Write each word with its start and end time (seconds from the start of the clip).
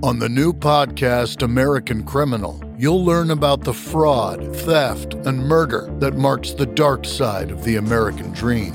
On 0.00 0.20
the 0.20 0.28
new 0.28 0.52
podcast, 0.52 1.42
American 1.42 2.04
Criminal, 2.04 2.62
you'll 2.78 3.04
learn 3.04 3.32
about 3.32 3.64
the 3.64 3.74
fraud, 3.74 4.54
theft, 4.58 5.14
and 5.14 5.40
murder 5.40 5.92
that 5.98 6.14
marks 6.14 6.52
the 6.52 6.66
dark 6.66 7.04
side 7.04 7.50
of 7.50 7.64
the 7.64 7.76
American 7.76 8.30
dream. 8.32 8.74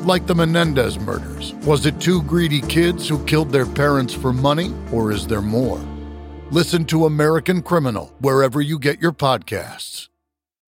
Like 0.00 0.26
the 0.26 0.34
Menendez 0.34 0.98
murders. 0.98 1.54
Was 1.64 1.86
it 1.86 2.00
two 2.00 2.24
greedy 2.24 2.60
kids 2.60 3.08
who 3.08 3.24
killed 3.24 3.52
their 3.52 3.66
parents 3.66 4.12
for 4.12 4.32
money, 4.32 4.74
or 4.90 5.12
is 5.12 5.28
there 5.28 5.40
more? 5.40 5.78
Listen 6.50 6.84
to 6.86 7.06
American 7.06 7.62
Criminal 7.62 8.12
wherever 8.18 8.60
you 8.60 8.80
get 8.80 9.00
your 9.00 9.12
podcasts. 9.12 10.08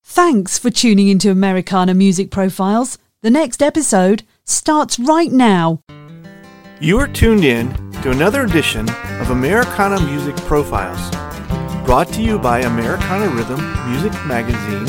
Thanks 0.05 0.57
for 0.57 0.71
tuning 0.71 1.09
into 1.09 1.33
Americana 1.33 1.95
Music 1.95 2.31
Profiles. 2.31 2.97
The 3.23 3.31
next 3.31 3.61
episode 3.61 4.23
starts 4.45 5.01
right 5.01 5.33
now. 5.33 5.81
You 6.79 7.01
are 7.01 7.09
tuned 7.09 7.43
in 7.43 7.73
to 8.03 8.11
another 8.11 8.45
edition 8.45 8.87
of 9.19 9.31
Americana 9.31 9.99
Music 9.99 10.37
Profiles, 10.37 11.09
brought 11.87 12.13
to 12.13 12.23
you 12.23 12.39
by 12.39 12.61
Americana 12.61 13.35
Rhythm 13.35 13.59
Music 13.91 14.13
Magazine 14.27 14.87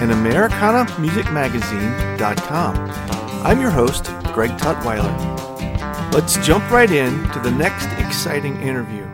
and 0.00 0.12
AmericanaMusicMagazine.com. 0.12 2.76
I'm 3.44 3.60
your 3.60 3.70
host, 3.70 4.04
Greg 4.32 4.52
Tutwiler. 4.52 6.14
Let's 6.14 6.36
jump 6.46 6.70
right 6.70 6.92
in 6.92 7.28
to 7.30 7.40
the 7.40 7.50
next 7.50 7.86
exciting 7.98 8.62
interview. 8.62 9.04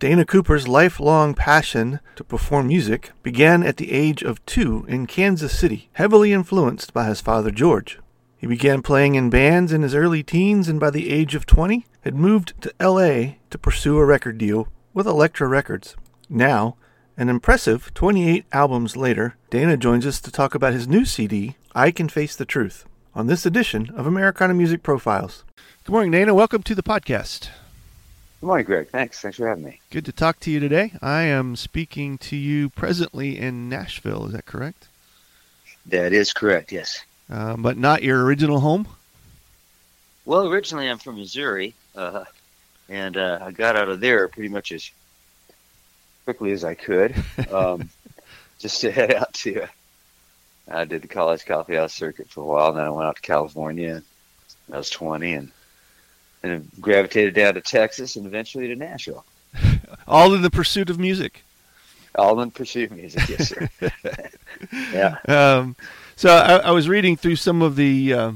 Dana 0.00 0.24
Cooper's 0.24 0.66
lifelong 0.66 1.34
passion 1.34 2.00
to 2.16 2.24
perform 2.24 2.66
music 2.66 3.12
began 3.22 3.62
at 3.62 3.76
the 3.76 3.92
age 3.92 4.24
of 4.24 4.44
two 4.46 4.84
in 4.88 5.06
Kansas 5.06 5.56
City, 5.56 5.90
heavily 5.92 6.32
influenced 6.32 6.92
by 6.92 7.04
his 7.04 7.20
father 7.20 7.52
George. 7.52 8.00
He 8.42 8.48
began 8.48 8.82
playing 8.82 9.14
in 9.14 9.30
bands 9.30 9.72
in 9.72 9.82
his 9.82 9.94
early 9.94 10.24
teens 10.24 10.68
and 10.68 10.80
by 10.80 10.90
the 10.90 11.10
age 11.10 11.36
of 11.36 11.46
20 11.46 11.86
had 12.00 12.16
moved 12.16 12.60
to 12.62 12.74
LA 12.80 13.34
to 13.50 13.56
pursue 13.56 13.96
a 13.98 14.04
record 14.04 14.36
deal 14.36 14.66
with 14.92 15.06
Elektra 15.06 15.46
Records. 15.46 15.94
Now, 16.28 16.74
an 17.16 17.28
impressive 17.28 17.94
28 17.94 18.44
albums 18.50 18.96
later, 18.96 19.36
Dana 19.50 19.76
joins 19.76 20.04
us 20.04 20.20
to 20.22 20.32
talk 20.32 20.56
about 20.56 20.72
his 20.72 20.88
new 20.88 21.04
CD, 21.04 21.54
I 21.72 21.92
Can 21.92 22.08
Face 22.08 22.34
the 22.34 22.44
Truth, 22.44 22.84
on 23.14 23.28
this 23.28 23.46
edition 23.46 23.90
of 23.94 24.08
Americana 24.08 24.54
Music 24.54 24.82
Profiles. 24.82 25.44
Good 25.84 25.92
morning, 25.92 26.10
Dana. 26.10 26.34
Welcome 26.34 26.64
to 26.64 26.74
the 26.74 26.82
podcast. 26.82 27.48
Good 28.40 28.46
morning, 28.48 28.66
Greg. 28.66 28.88
Thanks. 28.88 29.20
Thanks 29.20 29.36
for 29.36 29.46
having 29.46 29.62
me. 29.62 29.80
Good 29.90 30.04
to 30.06 30.12
talk 30.12 30.40
to 30.40 30.50
you 30.50 30.58
today. 30.58 30.94
I 31.00 31.22
am 31.22 31.54
speaking 31.54 32.18
to 32.18 32.34
you 32.34 32.70
presently 32.70 33.38
in 33.38 33.68
Nashville. 33.68 34.26
Is 34.26 34.32
that 34.32 34.46
correct? 34.46 34.88
That 35.86 36.12
is 36.12 36.32
correct, 36.32 36.72
yes. 36.72 37.04
Uh, 37.32 37.56
but 37.56 37.78
not 37.78 38.02
your 38.02 38.22
original 38.22 38.60
home? 38.60 38.86
Well, 40.26 40.48
originally 40.48 40.90
I'm 40.90 40.98
from 40.98 41.16
Missouri, 41.16 41.72
uh, 41.96 42.24
and 42.90 43.16
uh, 43.16 43.38
I 43.40 43.52
got 43.52 43.74
out 43.74 43.88
of 43.88 44.00
there 44.00 44.28
pretty 44.28 44.50
much 44.50 44.70
as 44.70 44.90
quickly 46.24 46.52
as 46.52 46.62
I 46.62 46.74
could, 46.74 47.14
um, 47.50 47.88
just 48.58 48.82
to 48.82 48.92
head 48.92 49.14
out 49.14 49.32
to. 49.34 49.66
I 50.70 50.84
did 50.84 51.00
the 51.00 51.08
college 51.08 51.46
coffee 51.46 51.76
house 51.76 51.94
circuit 51.94 52.28
for 52.28 52.42
a 52.42 52.44
while, 52.44 52.68
and 52.68 52.76
then 52.76 52.84
I 52.84 52.90
went 52.90 53.08
out 53.08 53.16
to 53.16 53.22
California. 53.22 54.02
I 54.70 54.76
was 54.76 54.90
20, 54.90 55.32
and 55.32 55.52
and 56.42 56.68
gravitated 56.80 57.34
down 57.34 57.54
to 57.54 57.62
Texas, 57.62 58.16
and 58.16 58.26
eventually 58.26 58.68
to 58.68 58.76
Nashville. 58.76 59.24
All 60.06 60.34
in 60.34 60.42
the 60.42 60.50
pursuit 60.50 60.90
of 60.90 60.98
music. 60.98 61.44
All 62.14 62.40
in 62.40 62.50
pursuit 62.50 62.90
music, 62.90 63.28
yes, 63.28 63.48
sir. 63.48 63.68
yeah. 64.92 65.16
Um, 65.26 65.76
so 66.16 66.30
I, 66.30 66.56
I, 66.58 66.70
was 66.72 66.88
reading 66.88 67.16
through 67.16 67.36
some 67.36 67.62
of 67.62 67.74
the 67.74 68.12
uh, 68.12 68.32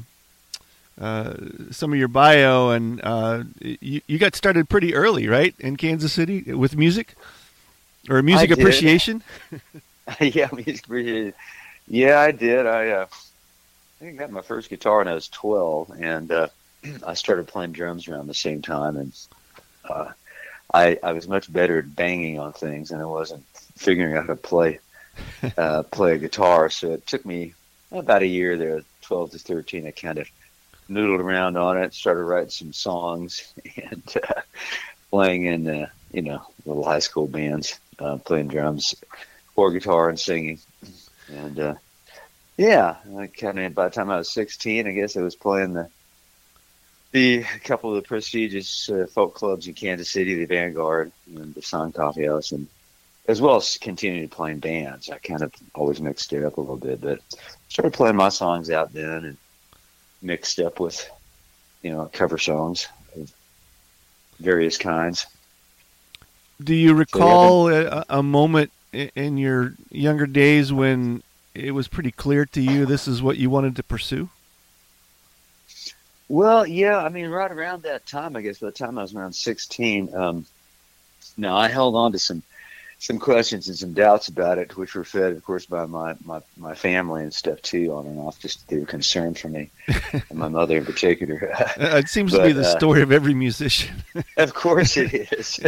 uh, 1.00 1.34
some 1.70 1.92
of 1.92 1.98
your 1.98 2.08
bio, 2.08 2.70
and 2.70 3.00
uh, 3.04 3.44
you, 3.60 4.00
you 4.06 4.18
got 4.18 4.34
started 4.34 4.68
pretty 4.68 4.94
early, 4.94 5.28
right, 5.28 5.54
in 5.58 5.76
Kansas 5.76 6.12
City 6.12 6.54
with 6.54 6.76
music 6.76 7.14
or 8.08 8.22
music 8.22 8.50
appreciation. 8.50 9.22
yeah, 10.20 10.48
music 10.52 10.86
appreciation. 10.86 11.34
Yeah, 11.86 12.20
I 12.20 12.30
did. 12.30 12.66
I 12.66 12.88
uh, 12.88 13.06
I 14.00 14.04
think 14.04 14.14
I 14.14 14.24
got 14.24 14.30
my 14.30 14.42
first 14.42 14.70
guitar 14.70 14.98
when 14.98 15.08
I 15.08 15.14
was 15.14 15.28
twelve, 15.28 15.90
and 15.90 16.32
uh, 16.32 16.48
I 17.06 17.14
started 17.14 17.46
playing 17.46 17.72
drums 17.72 18.08
around 18.08 18.26
the 18.26 18.34
same 18.34 18.62
time, 18.62 18.96
and 18.96 19.12
uh, 19.88 20.12
I 20.72 20.98
I 21.02 21.12
was 21.12 21.28
much 21.28 21.52
better 21.52 21.80
at 21.80 21.94
banging 21.94 22.38
on 22.38 22.52
things, 22.52 22.90
and 22.90 23.02
I 23.02 23.06
wasn't 23.06 23.44
figuring 23.76 24.16
out 24.16 24.26
how 24.26 24.34
to 24.34 24.36
play 24.36 24.80
uh, 25.56 25.82
play 25.84 26.14
a 26.14 26.18
guitar. 26.18 26.68
So 26.70 26.92
it 26.92 27.06
took 27.06 27.24
me 27.24 27.54
about 27.92 28.22
a 28.22 28.26
year 28.26 28.56
there, 28.56 28.82
12 29.02 29.32
to 29.32 29.38
13. 29.38 29.86
I 29.86 29.90
kind 29.90 30.18
of 30.18 30.28
noodled 30.90 31.20
around 31.20 31.56
on 31.56 31.78
it, 31.78 31.94
started 31.94 32.22
writing 32.22 32.50
some 32.50 32.72
songs, 32.72 33.52
and 33.76 34.02
uh, 34.16 34.40
playing 35.10 35.44
in 35.46 35.68
uh, 35.68 35.88
you 36.12 36.22
know 36.22 36.42
little 36.64 36.84
high 36.84 37.00
school 37.00 37.26
bands, 37.26 37.78
uh, 37.98 38.16
playing 38.18 38.48
drums, 38.48 38.94
or 39.54 39.72
guitar, 39.72 40.08
and 40.08 40.18
singing, 40.18 40.58
and 41.28 41.58
uh, 41.58 41.74
yeah, 42.56 42.96
I 43.18 43.26
kind 43.26 43.58
of 43.58 43.74
by 43.74 43.88
the 43.88 43.94
time 43.94 44.10
I 44.10 44.18
was 44.18 44.32
16, 44.32 44.86
I 44.86 44.92
guess 44.92 45.16
I 45.16 45.22
was 45.22 45.36
playing 45.36 45.74
the 45.74 45.88
the 47.12 47.44
couple 47.64 47.90
of 47.90 48.02
the 48.02 48.06
prestigious 48.06 48.90
uh, 48.90 49.06
folk 49.10 49.34
clubs 49.34 49.66
in 49.66 49.74
Kansas 49.74 50.10
City, 50.10 50.34
the 50.34 50.44
Vanguard 50.44 51.12
and 51.34 51.54
the 51.54 51.62
Sun 51.62 51.92
Coffee 51.92 52.26
House, 52.26 52.52
and 52.52 52.68
as 53.28 53.40
well 53.40 53.56
as 53.56 53.76
continuing 53.78 54.28
playing 54.28 54.58
bands. 54.58 55.10
I 55.10 55.18
kind 55.18 55.42
of 55.42 55.52
always 55.74 56.00
mixed 56.00 56.32
it 56.32 56.44
up 56.44 56.56
a 56.56 56.60
little 56.60 56.76
bit, 56.76 57.00
but 57.00 57.20
started 57.68 57.92
playing 57.92 58.16
my 58.16 58.28
songs 58.28 58.70
out 58.70 58.92
then 58.92 59.24
and 59.24 59.36
mixed 60.22 60.60
up 60.60 60.80
with, 60.80 61.08
you 61.82 61.90
know, 61.90 62.08
cover 62.12 62.38
songs 62.38 62.88
of 63.16 63.32
various 64.38 64.78
kinds. 64.78 65.26
Do 66.62 66.74
you 66.74 66.94
recall 66.94 67.66
so, 67.66 67.80
yeah, 67.80 68.04
a, 68.08 68.18
a 68.18 68.22
moment 68.22 68.70
in 68.92 69.36
your 69.36 69.74
younger 69.90 70.26
days 70.26 70.72
when 70.72 71.22
it 71.54 71.72
was 71.72 71.88
pretty 71.88 72.10
clear 72.10 72.46
to 72.46 72.60
you 72.60 72.86
this 72.86 73.08
is 73.08 73.22
what 73.22 73.36
you 73.36 73.50
wanted 73.50 73.76
to 73.76 73.82
pursue? 73.82 74.28
Well, 76.28 76.66
yeah, 76.66 76.98
I 76.98 77.08
mean, 77.08 77.28
right 77.28 77.50
around 77.50 77.84
that 77.84 78.06
time, 78.06 78.36
I 78.36 78.40
guess, 78.40 78.58
by 78.58 78.66
the 78.66 78.72
time 78.72 78.98
I 78.98 79.02
was 79.02 79.14
around 79.14 79.34
16, 79.34 80.14
um, 80.14 80.46
now 81.36 81.56
I 81.56 81.68
held 81.68 81.94
on 81.94 82.12
to 82.12 82.18
some 82.18 82.42
some 82.98 83.18
questions 83.18 83.68
and 83.68 83.76
some 83.76 83.92
doubts 83.92 84.28
about 84.28 84.56
it, 84.56 84.76
which 84.76 84.94
were 84.94 85.04
fed, 85.04 85.32
of 85.32 85.44
course, 85.44 85.66
by 85.66 85.84
my, 85.84 86.14
my, 86.24 86.40
my 86.56 86.74
family 86.74 87.22
and 87.22 87.32
stuff 87.32 87.60
too, 87.60 87.92
on 87.92 88.06
and 88.06 88.18
off. 88.18 88.40
Just 88.40 88.66
they 88.68 88.78
were 88.78 88.86
concerned 88.86 89.38
for 89.38 89.48
me, 89.48 89.70
and 90.12 90.34
my 90.34 90.48
mother 90.48 90.78
in 90.78 90.84
particular. 90.84 91.54
it 91.76 92.08
seems 92.08 92.32
but, 92.32 92.38
to 92.38 92.44
be 92.46 92.52
the 92.52 92.62
uh, 92.62 92.76
story 92.76 93.02
of 93.02 93.12
every 93.12 93.34
musician. 93.34 94.02
of 94.38 94.54
course, 94.54 94.96
it 94.96 95.12
is. 95.32 95.60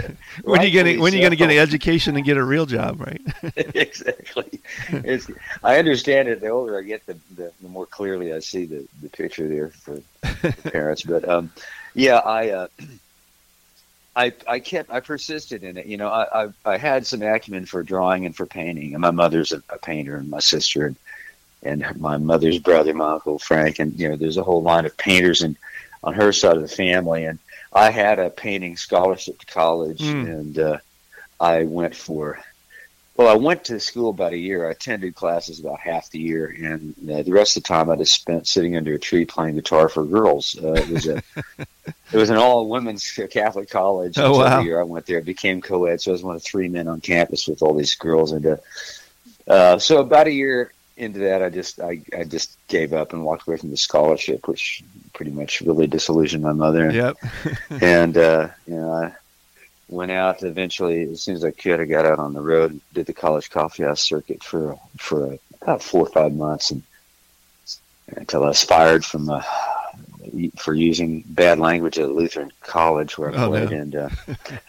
when 0.42 0.60
are 0.60 0.64
you 0.64 0.70
getting 0.70 1.00
when 1.00 1.12
are 1.12 1.16
you 1.16 1.22
going 1.22 1.30
to 1.30 1.36
get 1.36 1.50
an 1.50 1.58
education 1.58 2.16
and 2.16 2.24
get 2.24 2.38
a 2.38 2.44
real 2.44 2.64
job, 2.64 3.00
right? 3.00 3.20
exactly. 3.56 4.60
It's, 4.88 5.30
I 5.62 5.78
understand 5.78 6.28
it. 6.28 6.40
The 6.40 6.48
older 6.48 6.78
I 6.78 6.82
get, 6.82 7.04
the, 7.04 7.16
the, 7.36 7.52
the 7.60 7.68
more 7.68 7.86
clearly 7.86 8.32
I 8.32 8.38
see 8.38 8.64
the, 8.64 8.88
the 9.02 9.10
picture 9.10 9.48
there 9.48 9.68
for 9.68 10.00
the 10.22 10.70
parents. 10.70 11.02
But 11.02 11.28
um, 11.28 11.52
yeah, 11.94 12.16
I. 12.18 12.50
Uh, 12.50 12.68
I, 14.18 14.32
I 14.48 14.58
kept 14.58 14.90
I 14.90 14.98
persisted 14.98 15.62
in 15.62 15.76
it. 15.76 15.86
You 15.86 15.96
know, 15.96 16.08
I, 16.08 16.44
I, 16.44 16.48
I 16.64 16.76
had 16.76 17.06
some 17.06 17.22
acumen 17.22 17.66
for 17.66 17.84
drawing 17.84 18.26
and 18.26 18.34
for 18.34 18.46
painting, 18.46 18.92
and 18.92 19.00
my 19.00 19.12
mother's 19.12 19.52
a, 19.52 19.62
a 19.68 19.78
painter, 19.78 20.16
and 20.16 20.28
my 20.28 20.40
sister, 20.40 20.86
and 20.86 20.96
and 21.62 22.00
my 22.00 22.16
mother's 22.18 22.58
brother, 22.58 22.92
my 22.94 23.12
uncle 23.12 23.38
Frank, 23.38 23.78
and 23.78 23.98
you 23.98 24.08
know, 24.08 24.16
there's 24.16 24.36
a 24.36 24.42
whole 24.42 24.62
line 24.62 24.86
of 24.86 24.96
painters 24.96 25.42
and 25.42 25.56
on 26.02 26.14
her 26.14 26.32
side 26.32 26.56
of 26.56 26.62
the 26.62 26.68
family, 26.68 27.26
and 27.26 27.38
I 27.72 27.90
had 27.90 28.18
a 28.18 28.28
painting 28.28 28.76
scholarship 28.76 29.38
to 29.38 29.46
college, 29.46 30.00
mm. 30.00 30.26
and 30.26 30.58
uh, 30.58 30.78
I 31.38 31.62
went 31.62 31.94
for 31.94 32.40
well, 33.18 33.26
I 33.26 33.34
went 33.34 33.64
to 33.64 33.80
school 33.80 34.10
about 34.10 34.32
a 34.32 34.38
year. 34.38 34.68
I 34.68 34.70
attended 34.70 35.16
classes 35.16 35.58
about 35.58 35.80
half 35.80 36.08
the 36.08 36.20
year, 36.20 36.54
and 36.56 36.94
uh, 37.10 37.22
the 37.24 37.32
rest 37.32 37.56
of 37.56 37.64
the 37.64 37.66
time 37.66 37.90
I 37.90 37.96
just 37.96 38.14
spent 38.14 38.46
sitting 38.46 38.76
under 38.76 38.94
a 38.94 38.98
tree 38.98 39.24
playing 39.24 39.56
guitar 39.56 39.88
for 39.88 40.04
girls. 40.04 40.56
Uh, 40.62 40.74
it 40.74 40.88
was 40.88 41.08
a 41.08 41.20
it 42.12 42.16
was 42.16 42.30
an 42.30 42.36
all 42.36 42.68
women's 42.68 43.10
Catholic 43.30 43.70
college. 43.70 44.18
Oh 44.18 44.38
wow! 44.38 44.60
The 44.60 44.66
year 44.66 44.80
I 44.80 44.84
went 44.84 45.06
there, 45.06 45.18
it 45.18 45.24
became 45.24 45.60
co-ed, 45.60 46.00
so 46.00 46.12
I 46.12 46.12
was 46.12 46.22
one 46.22 46.36
of 46.36 46.44
three 46.44 46.68
men 46.68 46.86
on 46.86 47.00
campus 47.00 47.48
with 47.48 47.60
all 47.60 47.74
these 47.74 47.96
girls. 47.96 48.30
And 48.30 48.46
uh, 48.46 48.56
uh, 49.48 49.78
so 49.80 49.98
about 49.98 50.28
a 50.28 50.32
year 50.32 50.72
into 50.96 51.18
that, 51.18 51.42
I 51.42 51.50
just 51.50 51.80
I, 51.80 52.00
I 52.16 52.22
just 52.22 52.56
gave 52.68 52.92
up 52.92 53.12
and 53.12 53.24
walked 53.24 53.48
away 53.48 53.56
from 53.56 53.72
the 53.72 53.76
scholarship, 53.76 54.46
which 54.46 54.84
pretty 55.12 55.32
much 55.32 55.60
really 55.60 55.88
disillusioned 55.88 56.44
my 56.44 56.52
mother. 56.52 56.88
Yep. 56.88 57.16
and 57.82 58.16
uh, 58.16 58.48
you 58.68 58.76
know. 58.76 58.92
I, 58.92 59.12
went 59.88 60.10
out 60.10 60.42
eventually 60.42 61.02
as 61.02 61.22
soon 61.22 61.34
as 61.34 61.44
I 61.44 61.50
could. 61.50 61.80
I 61.80 61.84
got 61.84 62.06
out 62.06 62.18
on 62.18 62.34
the 62.34 62.40
road, 62.40 62.80
did 62.92 63.06
the 63.06 63.14
college 63.14 63.50
coffee 63.50 63.82
house 63.82 64.02
circuit 64.02 64.42
for 64.42 64.78
for 64.98 65.38
about 65.62 65.82
four 65.82 66.02
or 66.02 66.10
five 66.10 66.32
months, 66.32 66.70
and 66.70 66.82
until 68.08 68.44
I 68.44 68.48
was 68.48 68.62
fired 68.62 69.04
from 69.04 69.28
uh, 69.30 69.42
for 70.56 70.74
using 70.74 71.22
bad 71.26 71.58
language 71.58 71.98
at 71.98 72.10
Lutheran 72.10 72.52
College 72.62 73.18
where 73.18 73.34
I 73.34 73.44
oh, 73.44 73.48
played. 73.48 73.70
No. 73.70 73.76
And 73.76 73.96
uh, 73.96 74.08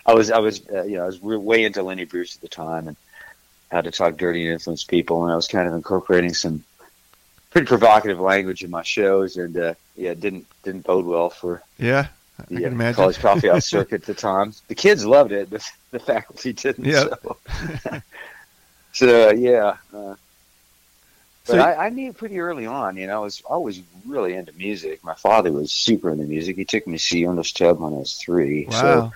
I 0.06 0.14
was 0.14 0.32
I 0.32 0.40
was 0.40 0.62
uh, 0.70 0.84
you 0.84 0.98
know 0.98 1.04
I 1.04 1.08
was 1.08 1.22
way 1.22 1.64
into 1.64 1.84
Lenny 1.84 2.06
Bruce 2.06 2.36
at 2.36 2.42
the 2.42 2.48
time 2.48 2.88
and 2.88 2.98
how 3.72 3.82
to 3.82 3.92
talk 3.92 4.18
dirty 4.18 4.44
and 4.46 4.54
influence 4.54 4.84
people, 4.84 5.24
and 5.24 5.32
I 5.32 5.36
was 5.36 5.48
kind 5.48 5.68
of 5.68 5.74
incorporating 5.74 6.34
some 6.34 6.64
pretty 7.52 7.68
provocative 7.68 8.20
language 8.20 8.64
in 8.64 8.72
my 8.72 8.84
shows, 8.84 9.38
and 9.38 9.56
uh, 9.58 9.74
yeah, 9.96 10.12
it 10.12 10.22
didn't 10.22 10.48
didn't 10.64 10.86
bode 10.86 11.06
well 11.06 11.30
for 11.30 11.62
yeah 11.78 12.08
Can 12.48 12.64
imagine. 12.64 12.96
college 12.96 13.20
coffee 13.20 13.48
house 13.48 13.66
circuit 13.66 14.02
at 14.02 14.08
the 14.08 14.14
time. 14.14 14.54
The 14.68 14.76
kids 14.76 15.06
loved 15.06 15.32
it, 15.32 15.50
but 15.50 15.70
the 15.92 16.00
faculty 16.00 16.54
didn't. 16.54 16.86
Yeah. 16.86 17.06
So, 17.22 17.38
so 18.94 19.32
yeah. 19.32 19.78
Uh, 19.94 20.16
but 21.46 21.56
so, 21.56 21.60
I, 21.60 21.86
I, 21.88 21.90
knew 21.90 22.14
pretty 22.14 22.40
early 22.40 22.68
on, 22.68 22.96
you 22.96 23.08
know, 23.08 23.16
I 23.16 23.24
was 23.24 23.42
always 23.42 23.82
really 24.06 24.36
into 24.36 24.54
music. 24.54 25.04
My 25.04 25.16
father 25.16 25.52
was 25.52 25.72
super 25.72 26.12
into 26.12 26.26
music. 26.26 26.58
He 26.58 26.66
took 26.66 26.86
me 26.86 26.98
to 26.98 27.04
see 27.04 27.26
Ernest 27.26 27.58
Tubb 27.58 27.80
when 27.80 27.94
I 27.94 27.98
was 27.98 28.16
three. 28.16 28.66
Wow. 28.66 29.12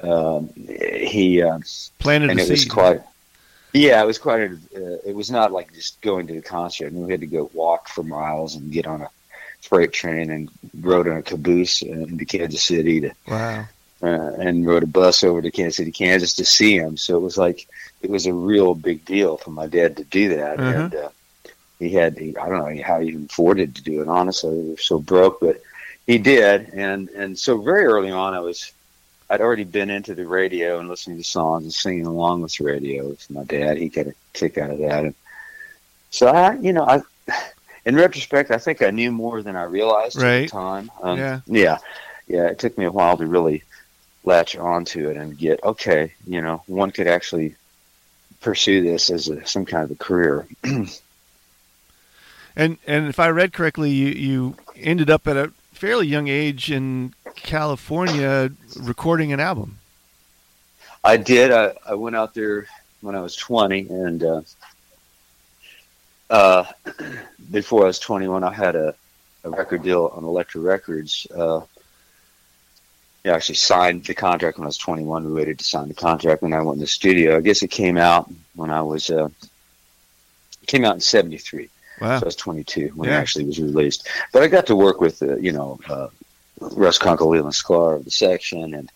So 0.00 0.38
um, 0.38 0.50
he 0.54 1.42
uh, 1.42 1.58
planted 1.98 2.30
and 2.30 2.40
it 2.40 2.48
was 2.48 2.64
quite. 2.64 3.02
Yeah, 3.74 4.02
it 4.02 4.06
was 4.06 4.18
quite. 4.18 4.40
A, 4.40 4.54
uh, 4.54 4.98
it 5.06 5.14
was 5.14 5.30
not 5.30 5.52
like 5.52 5.72
just 5.72 6.00
going 6.00 6.26
to 6.28 6.34
the 6.34 6.42
concert. 6.42 6.86
I 6.86 6.90
mean, 6.90 7.06
we 7.06 7.12
had 7.12 7.20
to 7.20 7.26
go 7.26 7.50
walk 7.52 7.88
for 7.88 8.02
miles 8.02 8.54
and 8.54 8.72
get 8.72 8.86
on 8.86 9.02
a 9.02 9.10
freight 9.60 9.92
train 9.92 10.30
and 10.30 10.50
rode 10.80 11.06
in 11.06 11.16
a 11.16 11.22
caboose 11.22 11.82
into 11.82 12.24
Kansas 12.24 12.64
City 12.64 13.00
to. 13.00 13.12
Wow. 13.26 13.64
Uh, 14.00 14.30
and 14.38 14.64
rode 14.64 14.84
a 14.84 14.86
bus 14.86 15.24
over 15.24 15.42
to 15.42 15.50
Kansas 15.50 15.78
City, 15.78 15.90
Kansas 15.90 16.32
to 16.34 16.44
see 16.44 16.76
him. 16.76 16.96
So 16.96 17.16
it 17.16 17.20
was 17.20 17.36
like 17.36 17.66
it 18.00 18.08
was 18.08 18.26
a 18.26 18.32
real 18.32 18.76
big 18.76 19.04
deal 19.04 19.38
for 19.38 19.50
my 19.50 19.66
dad 19.66 19.96
to 19.96 20.04
do 20.04 20.36
that. 20.36 20.60
Uh-huh. 20.60 20.78
And 20.78 20.94
uh, 20.94 21.08
he 21.80 21.90
had 21.90 22.16
he, 22.16 22.36
I 22.36 22.48
don't 22.48 22.58
know 22.58 22.82
how 22.84 23.00
he 23.00 23.08
even 23.08 23.24
afforded 23.24 23.74
to 23.74 23.82
do 23.82 24.00
it. 24.00 24.06
Honestly, 24.06 24.50
we 24.50 24.70
were 24.70 24.76
so 24.76 25.00
broke, 25.00 25.40
but 25.40 25.60
he 26.06 26.18
did. 26.18 26.68
And 26.74 27.08
and 27.08 27.36
so 27.36 27.60
very 27.60 27.86
early 27.86 28.12
on, 28.12 28.34
I 28.34 28.40
was 28.40 28.72
I'd 29.30 29.40
already 29.40 29.64
been 29.64 29.90
into 29.90 30.14
the 30.14 30.26
radio 30.26 30.78
and 30.78 30.88
listening 30.88 31.18
to 31.18 31.24
songs 31.24 31.64
and 31.64 31.72
singing 31.72 32.06
along 32.06 32.42
with 32.42 32.56
the 32.56 32.64
radio 32.64 33.08
with 33.08 33.28
my 33.30 33.44
dad. 33.44 33.76
He 33.76 33.88
got 33.88 34.06
a 34.06 34.14
kick 34.32 34.58
out 34.58 34.70
of 34.70 34.78
that. 34.78 35.04
And 35.04 35.14
so 36.10 36.28
I, 36.28 36.54
you 36.54 36.72
know, 36.72 36.84
I, 36.84 37.02
in 37.88 37.96
retrospect, 37.96 38.50
I 38.50 38.58
think 38.58 38.82
I 38.82 38.90
knew 38.90 39.10
more 39.10 39.42
than 39.42 39.56
I 39.56 39.62
realized 39.62 40.20
right. 40.20 40.42
at 40.42 40.42
the 40.42 40.48
time. 40.48 40.90
Um, 41.02 41.18
yeah. 41.18 41.40
Yeah. 41.46 41.78
Yeah. 42.26 42.48
It 42.48 42.58
took 42.58 42.76
me 42.76 42.84
a 42.84 42.92
while 42.92 43.16
to 43.16 43.26
really 43.26 43.62
latch 44.24 44.56
onto 44.56 45.08
it 45.08 45.16
and 45.16 45.38
get, 45.38 45.64
okay, 45.64 46.12
you 46.26 46.42
know, 46.42 46.62
one 46.66 46.90
could 46.90 47.06
actually 47.06 47.54
pursue 48.42 48.82
this 48.82 49.08
as 49.08 49.28
a, 49.28 49.46
some 49.46 49.64
kind 49.64 49.84
of 49.84 49.90
a 49.90 49.94
career. 49.94 50.46
and, 50.62 50.90
and 52.54 52.78
if 52.86 53.18
I 53.18 53.30
read 53.30 53.54
correctly, 53.54 53.90
you, 53.90 54.08
you 54.08 54.56
ended 54.76 55.08
up 55.08 55.26
at 55.26 55.38
a 55.38 55.50
fairly 55.72 56.06
young 56.06 56.28
age 56.28 56.70
in 56.70 57.14
California 57.36 58.50
recording 58.78 59.32
an 59.32 59.40
album. 59.40 59.78
I 61.02 61.16
did. 61.16 61.52
I, 61.52 61.72
I 61.88 61.94
went 61.94 62.16
out 62.16 62.34
there 62.34 62.66
when 63.00 63.14
I 63.14 63.22
was 63.22 63.34
20, 63.34 63.88
and 63.88 64.22
uh, 64.22 64.42
uh, 66.30 66.64
before 67.50 67.84
I 67.84 67.86
was 67.86 67.98
21, 67.98 68.44
I 68.44 68.52
had 68.52 68.76
a, 68.76 68.94
a 69.44 69.50
record 69.50 69.82
deal 69.82 70.12
on 70.14 70.24
Elektra 70.24 70.60
Records. 70.60 71.26
Uh, 71.34 71.60
I 73.24 73.30
actually 73.30 73.56
signed 73.56 74.04
the 74.04 74.14
contract 74.14 74.58
when 74.58 74.64
I 74.64 74.68
was 74.68 74.78
21. 74.78 75.24
We 75.26 75.32
waited 75.32 75.58
to 75.58 75.64
sign 75.64 75.88
the 75.88 75.94
contract 75.94 76.42
when 76.42 76.52
I 76.52 76.62
went 76.62 76.76
in 76.76 76.80
the 76.80 76.86
studio. 76.86 77.36
I 77.36 77.40
guess 77.40 77.62
it 77.62 77.68
came 77.68 77.98
out 77.98 78.30
when 78.54 78.70
I 78.70 78.80
was 78.82 79.10
uh, 79.10 79.28
came 80.66 80.84
out 80.84 80.94
in 80.94 81.00
'73. 81.00 81.68
Wow. 82.00 82.18
So 82.18 82.24
I 82.24 82.26
was 82.26 82.36
22 82.36 82.92
when 82.94 83.08
yeah. 83.08 83.16
it 83.16 83.20
actually 83.20 83.44
was 83.44 83.58
released. 83.58 84.08
But 84.32 84.42
I 84.42 84.48
got 84.48 84.66
to 84.66 84.76
work 84.76 85.00
with, 85.00 85.20
uh, 85.20 85.36
you 85.36 85.52
know, 85.52 85.80
uh, 85.88 86.08
Russ 86.60 86.96
Kunkel, 86.96 87.28
Leland 87.28 87.54
Sklar 87.54 87.96
of 87.96 88.04
the 88.04 88.10
section, 88.10 88.74
and 88.74 88.90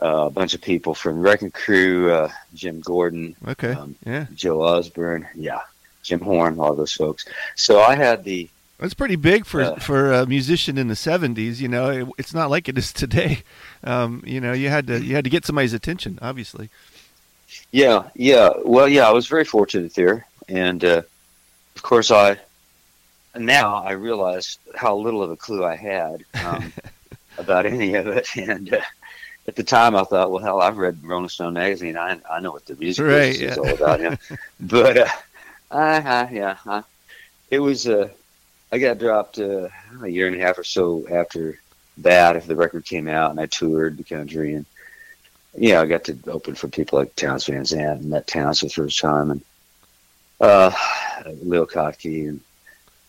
uh, 0.00 0.26
a 0.26 0.30
bunch 0.30 0.54
of 0.54 0.62
people 0.62 0.94
from 0.94 1.20
Wrecking 1.20 1.50
Crew, 1.50 2.10
uh, 2.10 2.30
Jim 2.54 2.80
Gordon, 2.80 3.36
okay, 3.46 3.72
um, 3.72 3.94
yeah, 4.06 4.26
Joe 4.34 4.62
Osborn, 4.62 5.28
yeah, 5.34 5.60
Jim 6.02 6.20
Horn, 6.20 6.58
all 6.58 6.74
those 6.74 6.92
folks. 6.92 7.24
So 7.56 7.80
I 7.80 7.96
had 7.96 8.24
the. 8.24 8.48
That's 8.78 8.94
pretty 8.94 9.16
big 9.16 9.44
for 9.44 9.60
uh, 9.60 9.76
for 9.76 10.10
a 10.12 10.26
musician 10.26 10.78
in 10.78 10.88
the 10.88 10.94
'70s. 10.94 11.60
You 11.60 11.68
know, 11.68 11.90
it, 11.90 12.08
it's 12.16 12.32
not 12.32 12.50
like 12.50 12.68
it 12.68 12.78
is 12.78 12.92
today. 13.04 13.42
Um, 13.84 14.22
you 14.26 14.40
know, 14.40 14.52
you 14.52 14.68
had 14.68 14.86
to 14.86 15.02
you 15.02 15.14
had 15.14 15.24
to 15.24 15.30
get 15.30 15.44
somebody's 15.44 15.74
attention, 15.74 16.18
obviously. 16.22 16.70
Yeah, 17.72 18.08
yeah. 18.14 18.50
Well, 18.64 18.88
yeah, 18.88 19.08
I 19.08 19.12
was 19.12 19.26
very 19.26 19.44
fortunate 19.44 19.94
there, 19.94 20.26
and 20.48 20.84
uh, 20.84 21.02
of 21.76 21.82
course, 21.82 22.10
I 22.10 22.38
now 23.36 23.76
I 23.76 23.92
realize 23.92 24.58
how 24.74 24.96
little 24.96 25.22
of 25.22 25.30
a 25.30 25.36
clue 25.36 25.64
I 25.64 25.76
had 25.76 26.24
um, 26.44 26.72
about 27.38 27.66
any 27.66 27.94
of 27.94 28.06
it, 28.06 28.28
and 28.36 28.72
uh, 28.72 28.80
at 29.46 29.56
the 29.56 29.62
time 29.62 29.96
I 29.96 30.04
thought, 30.04 30.30
well, 30.30 30.42
hell, 30.42 30.60
I've 30.60 30.78
read 30.78 31.02
Rolling 31.02 31.28
Stone 31.28 31.54
magazine. 31.54 31.96
I 31.96 32.20
I 32.30 32.40
know 32.40 32.52
what 32.52 32.66
the 32.66 32.76
music 32.76 33.06
right, 33.06 33.34
is 33.34 33.40
yeah. 33.40 33.56
all 33.56 33.68
about. 33.68 34.00
Yeah. 34.00 34.16
but 34.60 34.98
uh, 34.98 35.08
I, 35.70 36.00
I, 36.00 36.30
yeah, 36.32 36.56
I, 36.66 36.82
it 37.50 37.60
was. 37.60 37.86
Uh, 37.86 38.08
I 38.72 38.78
got 38.78 38.98
dropped 38.98 39.38
uh, 39.38 39.68
a 40.02 40.08
year 40.08 40.28
and 40.28 40.36
a 40.36 40.44
half 40.44 40.58
or 40.58 40.64
so 40.64 41.06
after 41.08 41.58
that. 41.98 42.36
If 42.36 42.46
the 42.46 42.56
record 42.56 42.84
came 42.84 43.08
out, 43.08 43.30
and 43.30 43.40
I 43.40 43.46
toured 43.46 43.96
the 43.96 44.04
country, 44.04 44.54
and 44.54 44.66
yeah, 45.56 45.80
I 45.80 45.86
got 45.86 46.04
to 46.04 46.18
open 46.28 46.54
for 46.54 46.68
people 46.68 46.98
like 46.98 47.14
Townes 47.16 47.46
Van 47.46 47.64
Zandt 47.64 48.00
and 48.00 48.10
met 48.10 48.26
Townes 48.26 48.60
for 48.60 48.66
the 48.66 48.72
first 48.72 49.00
time, 49.00 49.30
and 49.30 49.42
uh, 50.40 50.72
Leo 51.42 51.66
Kottke 51.66 52.28
and 52.28 52.40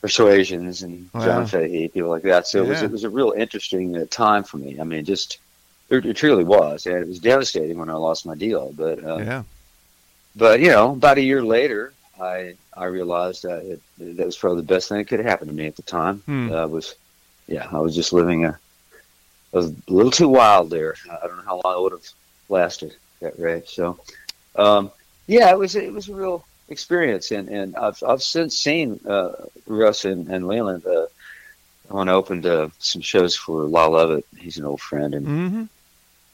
Persuasions 0.01 0.81
and 0.81 1.07
wow. 1.13 1.23
John 1.23 1.45
Fahey, 1.45 1.87
people 1.87 2.09
like 2.09 2.23
that. 2.23 2.47
So 2.47 2.63
yeah. 2.63 2.63
it 2.63 2.69
was 2.69 2.81
it 2.81 2.91
was 2.91 3.03
a 3.03 3.09
real 3.09 3.33
interesting 3.37 3.95
uh, 3.95 4.05
time 4.09 4.43
for 4.43 4.57
me. 4.57 4.79
I 4.79 4.83
mean, 4.83 5.05
just 5.05 5.37
it, 5.89 6.03
it, 6.03 6.15
truly 6.15 6.43
was, 6.43 6.87
and 6.87 6.95
it 6.95 7.07
was 7.07 7.19
devastating 7.19 7.77
when 7.77 7.89
I 7.89 7.93
lost 7.93 8.25
my 8.25 8.33
deal. 8.33 8.73
But 8.75 9.03
uh, 9.03 9.17
yeah, 9.17 9.43
but 10.35 10.59
you 10.59 10.69
know, 10.69 10.93
about 10.93 11.19
a 11.19 11.21
year 11.21 11.43
later, 11.43 11.93
I 12.21 12.55
I 12.75 12.85
realized 12.85 13.43
that 13.43 13.65
it, 13.65 13.81
that 14.17 14.25
was 14.25 14.37
probably 14.37 14.61
the 14.61 14.73
best 14.73 14.89
thing 14.89 14.99
that 14.99 15.07
could 15.07 15.19
happen 15.19 15.47
to 15.47 15.53
me 15.53 15.65
at 15.65 15.75
the 15.75 15.81
time. 15.81 16.19
Hmm. 16.19 16.51
Uh, 16.51 16.67
was 16.67 16.95
yeah, 17.47 17.67
I 17.71 17.79
was 17.79 17.95
just 17.95 18.13
living 18.13 18.45
a 18.45 18.57
I 19.53 19.57
was 19.57 19.71
a 19.71 19.75
little 19.87 20.11
too 20.11 20.29
wild 20.29 20.69
there. 20.69 20.95
I 21.09 21.27
don't 21.27 21.37
know 21.37 21.43
how 21.43 21.61
long 21.63 21.77
it 21.77 21.81
would 21.81 21.91
have 21.93 22.07
lasted 22.47 22.95
that 23.19 23.39
rate. 23.39 23.67
So 23.67 23.99
um, 24.55 24.91
yeah, 25.27 25.49
it 25.51 25.57
was 25.57 25.75
it 25.75 25.91
was 25.91 26.09
a 26.09 26.15
real 26.15 26.45
experience, 26.69 27.31
and 27.31 27.49
and 27.49 27.75
I've 27.75 28.01
I've 28.03 28.23
since 28.23 28.57
seen 28.57 28.99
uh, 29.07 29.31
Russ 29.65 30.05
and, 30.05 30.27
and 30.29 30.47
Leland. 30.47 30.85
Uh, 30.85 31.07
when 31.87 32.07
I 32.07 32.13
opened 32.13 32.45
uh, 32.45 32.69
some 32.79 33.01
shows 33.01 33.35
for 33.35 33.63
Lyle 33.63 33.91
Lovett, 33.91 34.25
he's 34.37 34.57
an 34.57 34.65
old 34.65 34.79
friend, 34.79 35.13
and 35.13 35.27
mm-hmm. 35.27 35.63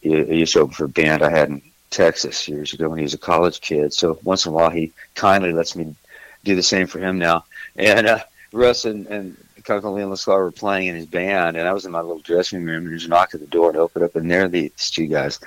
he, 0.02 0.24
he 0.26 0.40
used 0.40 0.54
to 0.54 0.60
open 0.60 0.76
for 0.76 0.86
a 0.86 0.90
band 0.90 1.24
I 1.24 1.32
had 1.32 1.50
in 1.50 1.62
Texas 1.90 2.48
years 2.48 2.74
ago 2.74 2.90
when 2.90 3.00
he 3.00 3.04
was 3.04 3.14
a 3.14 3.20
college 3.20 3.62
kid. 3.62 3.94
So 3.94 4.20
once 4.24 4.46
in 4.46 4.52
a 4.52 4.56
while, 4.56 4.70
he 4.70 4.92
kindly 5.16 5.54
lets 5.54 5.76
me 5.76 5.96
do 6.44 6.56
the 6.56 6.64
same 6.64 6.88
for 6.88 7.00
him 7.00 7.18
now. 7.18 7.46
And 7.76 8.08
uh, 8.08 8.20
Russ 8.52 8.86
and, 8.86 9.06
and 9.08 9.38
Kunkel 9.64 9.98
and 9.98 10.12
Sklar 10.14 10.40
were 10.40 10.52
playing 10.52 10.88
in 10.88 10.96
his 10.96 11.06
band, 11.06 11.58
and 11.58 11.68
I 11.68 11.74
was 11.74 11.86
in 11.86 11.92
my 11.92 12.02
little 12.02 12.20
dressing 12.20 12.64
room, 12.64 12.84
and 12.84 12.92
there's 12.92 13.06
a 13.06 13.10
knock 13.10 13.34
at 13.34 13.42
the 13.42 13.48
door, 13.48 13.70
and 13.70 13.78
I 13.78 13.82
opened 13.82 14.06
up, 14.06 14.16
and 14.16 14.32
there 14.32 14.48
these 14.48 14.90
two 14.90 15.08
guys. 15.08 15.40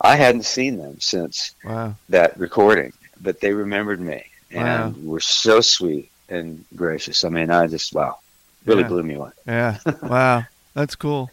I 0.00 0.16
hadn't 0.16 0.44
seen 0.44 0.78
them 0.78 0.98
since 1.00 1.54
wow. 1.64 1.94
that 2.08 2.38
recording, 2.38 2.92
but 3.20 3.40
they 3.40 3.52
remembered 3.52 4.00
me 4.00 4.24
and 4.50 4.96
wow. 4.96 5.10
were 5.12 5.20
so 5.20 5.60
sweet 5.60 6.10
and 6.28 6.64
gracious. 6.74 7.24
I 7.24 7.28
mean, 7.28 7.50
I 7.50 7.66
just 7.66 7.92
wow, 7.94 8.18
really 8.64 8.82
yeah. 8.82 8.88
blew 8.88 9.02
me 9.02 9.14
away. 9.14 9.30
Yeah, 9.46 9.78
wow, 10.02 10.44
that's 10.74 10.96
cool. 10.96 11.30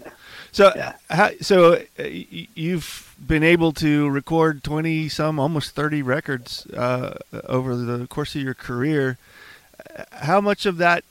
So, 0.52 0.72
yeah. 0.76 0.94
how, 1.10 1.32
so 1.42 1.84
uh, 2.00 2.04
you've 2.04 3.14
been 3.26 3.44
able 3.44 3.72
to 3.74 4.10
record 4.10 4.64
twenty 4.64 5.10
some, 5.10 5.40
almost 5.40 5.76
thirty 5.76 6.02
records 6.02 6.66
uh, 6.68 7.18
over 7.46 7.76
the 7.76 8.08
course 8.08 8.36
of 8.36 8.42
your 8.42 8.54
career. 8.54 9.18
How 10.12 10.42
much 10.42 10.66
of 10.66 10.78
that 10.78 11.04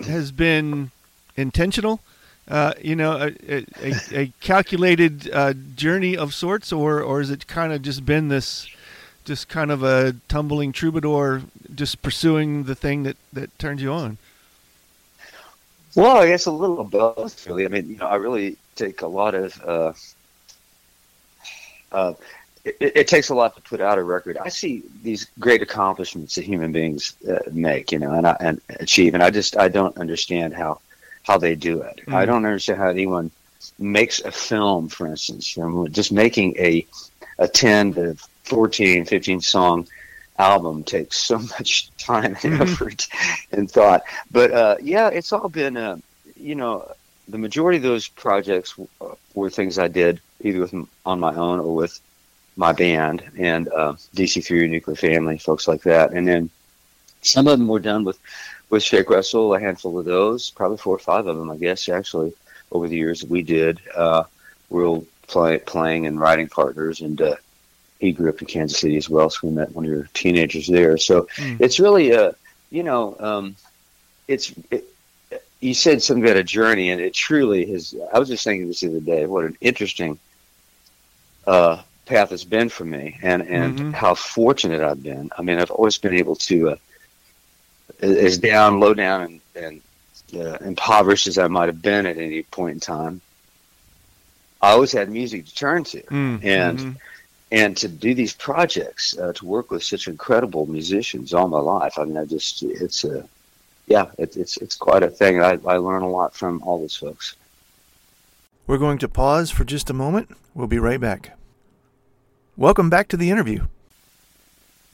has 0.00 0.32
been 0.32 0.90
intentional? 1.36 2.00
Uh, 2.46 2.74
you 2.80 2.94
know, 2.94 3.12
a, 3.48 3.64
a, 3.82 3.94
a 4.12 4.32
calculated 4.40 5.30
uh, 5.32 5.54
journey 5.74 6.16
of 6.16 6.34
sorts, 6.34 6.72
or 6.72 7.00
or 7.02 7.20
has 7.20 7.30
it 7.30 7.46
kind 7.46 7.72
of 7.72 7.82
just 7.82 8.04
been 8.04 8.28
this? 8.28 8.68
just 9.24 9.48
kind 9.48 9.70
of 9.70 9.82
a 9.82 10.14
tumbling 10.28 10.70
troubadour, 10.70 11.40
just 11.74 12.02
pursuing 12.02 12.64
the 12.64 12.74
thing 12.74 13.04
that 13.04 13.16
that 13.32 13.58
turns 13.58 13.80
you 13.80 13.90
on? 13.90 14.18
Well, 15.94 16.16
I 16.16 16.26
guess 16.26 16.46
a 16.46 16.50
little 16.50 16.80
of 16.80 16.90
both, 16.90 17.46
really. 17.46 17.64
I 17.64 17.68
mean, 17.68 17.88
you 17.88 17.96
know, 17.96 18.06
I 18.06 18.16
really 18.16 18.56
take 18.74 19.02
a 19.02 19.06
lot 19.06 19.34
of. 19.34 19.60
Uh, 19.62 19.92
uh, 21.92 22.14
it, 22.64 22.76
it, 22.80 23.08
takes 23.08 23.28
a 23.28 23.34
lot 23.34 23.54
to 23.54 23.62
put 23.62 23.80
out 23.80 23.98
a 23.98 24.02
record. 24.02 24.38
I 24.38 24.48
see 24.48 24.82
these 25.02 25.26
great 25.38 25.62
accomplishments 25.62 26.34
that 26.34 26.44
human 26.44 26.72
beings 26.72 27.14
uh, 27.28 27.38
make, 27.52 27.92
you 27.92 27.98
know, 27.98 28.12
and 28.12 28.26
I, 28.26 28.36
and 28.40 28.60
achieve, 28.80 29.14
and 29.14 29.22
I 29.22 29.30
just 29.30 29.56
I 29.56 29.68
don't 29.68 29.96
understand 29.98 30.54
how 30.54 30.80
how 31.22 31.38
they 31.38 31.54
do 31.54 31.82
it. 31.82 32.00
Mm. 32.06 32.14
I 32.14 32.24
don't 32.24 32.44
understand 32.44 32.78
how 32.78 32.88
anyone 32.88 33.30
makes 33.78 34.20
a 34.20 34.32
film, 34.32 34.88
for 34.88 35.06
instance, 35.06 35.48
from 35.48 35.90
just 35.92 36.10
making 36.10 36.56
a 36.58 36.86
a 37.38 37.46
ten 37.46 37.92
to 37.94 38.16
14, 38.44 39.04
15 39.04 39.40
song 39.40 39.86
album 40.38 40.84
takes 40.84 41.18
so 41.18 41.38
much 41.38 41.94
time 41.98 42.24
and 42.24 42.36
mm-hmm. 42.36 42.62
effort 42.62 43.06
and 43.52 43.70
thought. 43.70 44.02
But 44.30 44.50
uh, 44.50 44.76
yeah, 44.80 45.08
it's 45.08 45.32
all 45.32 45.48
been, 45.48 45.76
uh, 45.76 45.98
you 46.36 46.54
know, 46.54 46.90
the 47.28 47.38
majority 47.38 47.78
of 47.78 47.82
those 47.82 48.08
projects 48.08 48.74
were 49.34 49.50
things 49.50 49.78
I 49.78 49.88
did 49.88 50.20
either 50.40 50.60
with 50.60 50.74
on 51.06 51.20
my 51.20 51.34
own 51.34 51.58
or 51.60 51.74
with 51.74 51.98
my 52.56 52.72
band 52.72 53.22
and 53.36 53.68
uh, 53.68 53.94
DC3 54.14 54.68
Nuclear 54.68 54.96
Family, 54.96 55.38
folks 55.38 55.66
like 55.66 55.82
that. 55.82 56.12
And 56.12 56.28
then 56.28 56.50
some 57.22 57.46
of 57.46 57.58
them 57.58 57.68
were 57.68 57.80
done 57.80 58.04
with 58.04 58.18
with 58.70 58.82
Shake 58.82 59.10
Russell, 59.10 59.54
a 59.54 59.60
handful 59.60 59.98
of 59.98 60.04
those, 60.04 60.50
probably 60.50 60.78
four 60.78 60.96
or 60.96 60.98
five 60.98 61.26
of 61.26 61.36
them, 61.36 61.50
I 61.50 61.56
guess, 61.56 61.88
actually, 61.88 62.32
over 62.72 62.88
the 62.88 62.96
years 62.96 63.22
we 63.22 63.42
did. 63.42 63.80
Uh, 63.94 64.24
real 64.70 65.06
play, 65.26 65.58
playing 65.58 66.06
and 66.06 66.18
writing 66.18 66.48
partners, 66.48 67.00
and 67.00 67.20
uh, 67.20 67.36
he 68.04 68.12
grew 68.12 68.28
up 68.30 68.40
in 68.40 68.46
Kansas 68.46 68.78
City 68.78 68.96
as 68.96 69.08
well, 69.08 69.30
so 69.30 69.48
we 69.48 69.54
met 69.54 69.72
when 69.72 69.86
we 69.86 69.94
were 69.94 70.08
teenagers 70.14 70.66
there. 70.68 70.96
So 70.98 71.28
Mm. 71.38 71.60
it's 71.60 71.80
really 71.80 72.12
a, 72.12 72.34
you 72.70 72.82
know, 72.82 73.16
um, 73.18 73.56
it's. 74.28 74.52
It, 74.70 74.84
you 75.60 75.72
said 75.74 76.02
something 76.02 76.22
about 76.24 76.36
a 76.36 76.44
journey, 76.44 76.90
and 76.90 77.00
it 77.00 77.14
truly 77.14 77.64
has. 77.72 77.94
I 78.12 78.18
was 78.18 78.28
just 78.28 78.44
thinking 78.44 78.68
this 78.68 78.80
the 78.80 78.88
other 78.88 79.00
day. 79.00 79.26
What 79.26 79.44
an 79.46 79.56
interesting 79.60 80.18
uh, 81.46 81.82
path 82.06 82.32
it's 82.32 82.44
been 82.44 82.68
for 82.68 82.84
me, 82.84 83.18
and 83.22 83.42
and 83.42 83.78
Mhm. 83.78 83.92
how 83.94 84.14
fortunate 84.14 84.82
I've 84.82 85.02
been. 85.02 85.30
I 85.38 85.42
mean, 85.42 85.58
I've 85.58 85.70
always 85.70 85.98
been 85.98 86.14
able 86.14 86.36
to, 86.36 86.70
uh, 86.70 86.76
as 88.02 88.38
down, 88.38 88.80
low 88.80 88.94
down, 88.94 89.22
and, 89.22 89.82
and 90.34 90.40
uh, 90.46 90.58
impoverished 90.64 91.26
as 91.26 91.38
I 91.38 91.48
might 91.48 91.68
have 91.68 91.80
been 91.82 92.06
at 92.06 92.18
any 92.18 92.42
point 92.42 92.74
in 92.74 92.80
time. 92.80 93.22
I 94.60 94.72
always 94.72 94.92
had 94.92 95.10
music 95.10 95.46
to 95.46 95.54
turn 95.54 95.84
to, 95.84 96.02
Mm, 96.10 96.44
and 96.44 96.78
mhm. 96.78 96.96
And 97.54 97.76
to 97.76 97.86
do 97.88 98.14
these 98.14 98.34
projects, 98.34 99.16
uh, 99.16 99.32
to 99.32 99.44
work 99.46 99.70
with 99.70 99.82
such 99.84 100.08
incredible 100.08 100.66
musicians 100.66 101.32
all 101.32 101.46
my 101.48 101.60
life. 101.60 101.94
I 101.98 102.04
mean, 102.04 102.16
I 102.16 102.24
just 102.24 102.62
it's 102.64 103.04
a 103.04 103.26
yeah, 103.86 104.06
it, 104.18 104.36
it's 104.36 104.56
it's 104.56 104.74
quite 104.76 105.02
a 105.04 105.08
thing. 105.20 105.40
I 105.40 105.52
I 105.66 105.76
learn 105.76 106.02
a 106.02 106.10
lot 106.10 106.34
from 106.34 106.60
all 106.64 106.80
those 106.80 106.96
folks. 106.96 107.36
We're 108.66 108.78
going 108.86 108.98
to 108.98 109.08
pause 109.08 109.50
for 109.52 109.64
just 109.64 109.88
a 109.90 109.92
moment. 109.92 110.26
We'll 110.54 110.66
be 110.66 110.78
right 110.78 111.00
back. 111.00 111.36
Welcome 112.56 112.90
back 112.90 113.08
to 113.08 113.16
the 113.16 113.30
interview. 113.30 113.66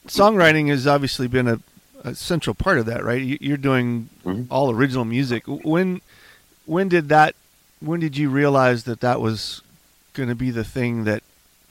Songwriting 0.06 0.68
has 0.68 0.86
obviously 0.86 1.28
been 1.28 1.46
a, 1.48 1.60
a 2.02 2.14
central 2.14 2.54
part 2.54 2.78
of 2.78 2.86
that, 2.86 3.04
right? 3.04 3.22
You- 3.22 3.38
You're 3.40 3.56
doing 3.56 4.08
Mhm. 4.24 4.46
all 4.50 4.70
original 4.70 5.04
music. 5.04 5.44
When 5.46 6.00
when 6.66 6.88
did 6.88 7.08
that? 7.08 7.34
When 7.80 8.00
did 8.00 8.16
you 8.18 8.28
realize 8.28 8.84
that 8.84 9.00
that 9.00 9.20
was 9.20 9.62
going 10.12 10.28
to 10.28 10.34
be 10.34 10.50
the 10.50 10.64
thing 10.64 11.04
that 11.04 11.22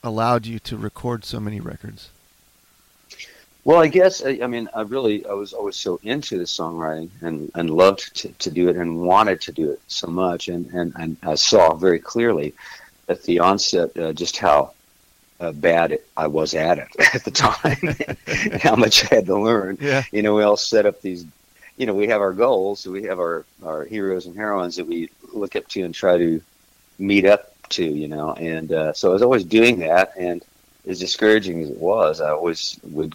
allowed 0.02 0.46
you 0.46 0.58
to 0.60 0.76
record 0.76 1.24
so 1.24 1.40
many 1.40 1.60
records? 1.60 2.10
Well, 3.64 3.80
I 3.80 3.88
guess 3.88 4.24
I, 4.24 4.40
I 4.42 4.46
mean 4.46 4.68
I 4.74 4.82
really 4.82 5.26
I 5.26 5.32
was 5.32 5.52
always 5.52 5.76
so 5.76 6.00
into 6.02 6.38
the 6.38 6.44
songwriting 6.44 7.10
and, 7.20 7.50
and 7.54 7.68
loved 7.70 8.16
to, 8.16 8.28
to 8.28 8.50
do 8.50 8.68
it 8.68 8.76
and 8.76 9.02
wanted 9.02 9.40
to 9.42 9.52
do 9.52 9.70
it 9.70 9.80
so 9.86 10.06
much 10.06 10.48
and, 10.48 10.66
and, 10.72 10.94
and 10.96 11.16
I 11.22 11.34
saw 11.34 11.74
very 11.74 11.98
clearly 11.98 12.54
at 13.08 13.22
the 13.24 13.40
onset 13.40 13.96
uh, 13.98 14.12
just 14.12 14.38
how 14.38 14.72
uh, 15.40 15.52
bad 15.52 15.92
it, 15.92 16.06
I 16.16 16.26
was 16.26 16.54
at 16.54 16.78
it 16.78 16.88
at 17.14 17.24
the 17.24 17.30
time, 17.30 18.58
how 18.60 18.76
much 18.76 19.10
I 19.10 19.16
had 19.16 19.26
to 19.26 19.38
learn. 19.38 19.78
Yeah. 19.80 20.04
You 20.12 20.22
know, 20.22 20.34
we 20.34 20.42
all 20.42 20.56
set 20.56 20.86
up 20.86 21.00
these, 21.00 21.24
you 21.76 21.86
know, 21.86 21.94
we 21.94 22.08
have 22.08 22.20
our 22.20 22.32
goals, 22.32 22.86
we 22.86 23.04
have 23.04 23.18
our, 23.18 23.44
our 23.64 23.84
heroes 23.84 24.26
and 24.26 24.36
heroines 24.36 24.76
that 24.76 24.86
we 24.86 25.10
look 25.32 25.56
up 25.56 25.66
to 25.68 25.82
and 25.82 25.94
try 25.94 26.18
to 26.18 26.40
meet 26.98 27.24
up 27.24 27.54
to, 27.70 27.84
you 27.84 28.08
know, 28.08 28.34
and 28.34 28.72
uh, 28.72 28.92
so 28.92 29.10
I 29.10 29.12
was 29.12 29.22
always 29.22 29.44
doing 29.44 29.80
that 29.80 30.12
and 30.18 30.42
as 30.86 31.00
discouraging 31.00 31.62
as 31.62 31.70
it 31.70 31.78
was, 31.78 32.20
I 32.20 32.30
always 32.30 32.78
would 32.82 33.14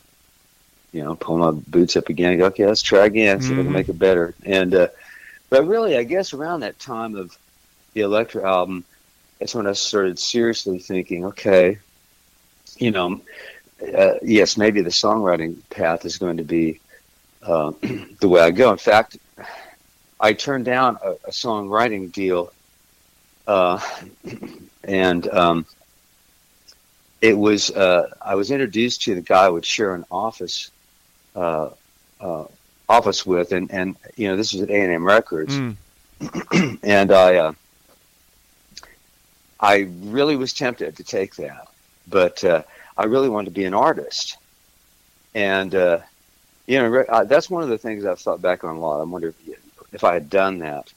you 0.91 1.03
know, 1.03 1.15
pull 1.15 1.37
my 1.37 1.51
boots 1.67 1.95
up 1.97 2.09
again 2.09 2.31
and 2.31 2.39
go, 2.39 2.45
okay, 2.47 2.65
let's 2.65 2.81
try 2.81 3.05
again, 3.05 3.41
see 3.41 3.53
if 3.53 3.57
Mhm. 3.57 3.63
can 3.63 3.73
make 3.73 3.89
it 3.89 3.99
better. 3.99 4.35
And, 4.45 4.73
uh, 4.73 4.87
but 5.49 5.67
really, 5.67 5.97
I 5.97 6.03
guess 6.03 6.33
around 6.33 6.61
that 6.61 6.79
time 6.79 7.15
of 7.15 7.37
the 7.93 8.01
Elektra 8.01 8.47
album, 8.49 8.85
that's 9.39 9.55
when 9.55 9.67
I 9.67 9.73
started 9.73 10.19
seriously 10.19 10.79
thinking, 10.79 11.25
okay, 11.25 11.77
you 12.77 12.91
know, 12.91 13.21
uh, 13.97 14.13
yes, 14.21 14.57
maybe 14.57 14.81
the 14.81 14.89
songwriting 14.89 15.57
path 15.69 16.05
is 16.05 16.17
going 16.17 16.37
to 16.37 16.43
be 16.43 16.81
uh, 17.43 17.71
the 18.21 18.27
way 18.29 18.41
I 18.41 18.51
go. 18.51 18.71
In 18.71 18.77
fact, 18.77 19.17
I 20.19 20.33
turned 20.33 20.65
down 20.65 20.97
a, 21.03 21.11
a 21.27 21.31
songwriting 21.31 22.11
deal, 22.11 22.51
uh, 23.47 23.79
and 24.83 25.27
um, 25.29 25.65
it 27.21 27.37
was 27.37 27.71
uh, 27.71 28.09
I 28.21 28.35
was 28.35 28.51
introduced 28.51 29.03
to 29.03 29.15
the 29.15 29.21
guy 29.21 29.45
I 29.45 29.49
would 29.49 29.65
share 29.65 29.95
an 29.95 30.05
office 30.11 30.71
uh, 31.35 31.69
uh, 32.19 32.45
office 32.87 33.25
with, 33.25 33.51
and 33.51 33.71
and 33.71 33.95
you 34.15 34.27
know 34.27 34.35
this 34.35 34.53
was 34.53 34.61
at 34.61 34.69
A 34.69 34.79
and 34.79 34.91
M 34.91 35.05
Records, 35.05 35.55
Mm. 35.55 36.79
and 36.83 37.11
I 37.11 37.35
uh, 37.37 37.53
I 39.59 39.87
really 40.01 40.35
was 40.35 40.53
tempted 40.53 40.97
to 40.97 41.03
take 41.03 41.35
that, 41.35 41.67
but 42.07 42.43
uh, 42.43 42.63
I 42.97 43.05
really 43.05 43.29
wanted 43.29 43.45
to 43.45 43.55
be 43.55 43.65
an 43.65 43.73
artist, 43.73 44.37
and 45.33 45.73
uh, 45.75 45.99
you 46.67 46.79
know 46.79 46.87
re- 46.87 47.25
that's 47.25 47.49
one 47.49 47.63
of 47.63 47.69
the 47.69 47.77
things 47.77 48.05
I've 48.05 48.19
thought 48.19 48.41
back 48.41 48.63
on 48.63 48.75
a 48.75 48.79
lot. 48.79 49.01
I 49.01 49.03
wonder 49.03 49.29
if, 49.29 49.59
if 49.93 50.03
I 50.03 50.13
had 50.13 50.29
done 50.29 50.59
that. 50.59 50.91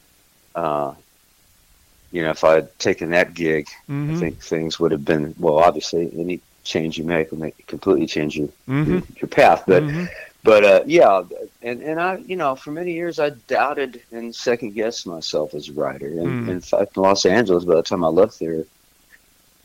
You 2.12 2.22
know, 2.22 2.30
if 2.30 2.44
I 2.44 2.54
had 2.54 2.78
taken 2.78 3.10
that 3.10 3.34
gig, 3.34 3.66
I 4.08 4.12
Mhm. 4.12 4.18
think 4.18 4.42
things 4.42 4.80
would 4.80 4.92
have 4.92 5.04
been 5.04 5.34
well. 5.38 5.58
Obviously, 5.58 6.10
any 6.18 6.40
change 6.64 6.98
you 6.98 7.04
make 7.04 7.30
will 7.30 7.38
make 7.38 7.66
completely 7.66 8.06
change 8.06 8.36
your 8.36 8.48
your, 8.84 9.00
Mhm. 9.00 9.20
your 9.20 9.28
path. 9.28 9.64
But 9.66 9.84
Mhm. 9.84 10.08
but 10.44 10.64
uh, 10.64 10.82
yeah, 10.86 11.22
and 11.62 11.82
and 11.82 12.00
I 12.00 12.16
you 12.16 12.36
know 12.36 12.54
for 12.56 12.70
many 12.70 12.92
years 12.92 13.18
I 13.18 13.30
doubted 13.30 14.02
and 14.12 14.34
second 14.34 14.74
guessed 14.74 15.06
myself 15.06 15.54
as 15.54 15.68
a 15.68 15.72
writer. 15.72 16.08
And 16.08 16.38
Hmm. 16.44 16.48
in 16.48 16.60
fact, 16.60 16.96
in 16.96 17.02
Los 17.02 17.26
Angeles, 17.26 17.64
by 17.64 17.74
the 17.74 17.82
time 17.82 18.04
I 18.04 18.08
left 18.08 18.38
there, 18.38 18.64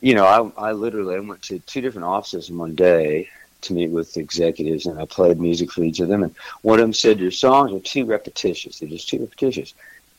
you 0.00 0.14
know, 0.14 0.26
I 0.58 0.68
I 0.68 0.72
literally 0.72 1.16
I 1.16 1.20
went 1.20 1.42
to 1.42 1.58
two 1.60 1.80
different 1.80 2.06
offices 2.06 2.50
in 2.50 2.58
one 2.58 2.74
day 2.74 3.28
to 3.62 3.72
meet 3.72 3.90
with 3.90 4.16
executives, 4.18 4.84
and 4.86 5.00
I 5.00 5.06
played 5.06 5.40
music 5.40 5.72
for 5.72 5.82
each 5.82 6.00
of 6.00 6.08
them. 6.08 6.22
And 6.22 6.34
one 6.62 6.78
of 6.78 6.82
them 6.82 6.92
said, 6.92 7.20
"Your 7.20 7.30
songs 7.30 7.72
are 7.72 7.80
too 7.80 8.04
repetitious. 8.04 8.78
They're 8.78 8.88
just 8.88 9.08
too 9.08 9.20
repetitious." 9.20 9.74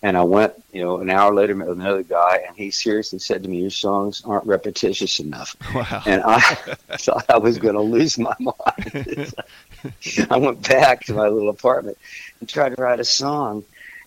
And 0.05 0.15
I 0.15 0.21
went, 0.21 0.53
you 0.71 0.83
know, 0.83 0.99
an 0.99 1.09
hour 1.09 1.33
later 1.33 1.55
met 1.55 1.67
with 1.67 1.79
another 1.79 2.03
guy, 2.03 2.43
and 2.47 2.55
he 2.55 2.69
seriously 2.69 3.17
said 3.17 3.41
to 3.41 3.49
me, 3.49 3.61
"Your 3.61 3.71
songs 3.71 4.21
aren't 4.23 4.45
repetitious 4.45 5.19
enough." 5.19 5.55
Wow. 5.73 6.03
And 6.05 6.21
I 6.23 6.39
thought 6.99 7.25
I 7.27 7.39
was 7.39 7.57
going 7.57 7.73
to 7.73 7.81
lose 7.81 8.19
my 8.19 8.35
mind. 8.39 9.33
I 10.29 10.37
went 10.37 10.67
back 10.69 11.05
to 11.05 11.15
my 11.15 11.27
little 11.27 11.49
apartment 11.49 11.97
and 12.39 12.47
tried 12.47 12.75
to 12.75 12.83
write 12.83 12.99
a 12.99 13.03
song 13.03 13.63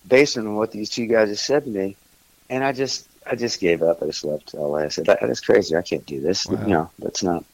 based 0.06 0.38
on 0.38 0.54
what 0.54 0.70
these 0.70 0.88
two 0.88 1.08
guys 1.08 1.30
had 1.30 1.38
said 1.38 1.64
to 1.64 1.70
me, 1.70 1.96
and 2.48 2.62
I 2.62 2.70
just, 2.70 3.08
I 3.26 3.34
just 3.34 3.58
gave 3.58 3.82
up. 3.82 4.00
I 4.00 4.06
just 4.06 4.24
left 4.24 4.54
LA. 4.54 4.76
I 4.76 4.88
said, 4.90 5.06
that, 5.06 5.18
"That's 5.20 5.40
crazy. 5.40 5.74
I 5.74 5.82
can't 5.82 6.06
do 6.06 6.20
this. 6.20 6.46
Wow. 6.46 6.62
You 6.62 6.68
know, 6.68 6.90
that's 7.00 7.24
not." 7.24 7.44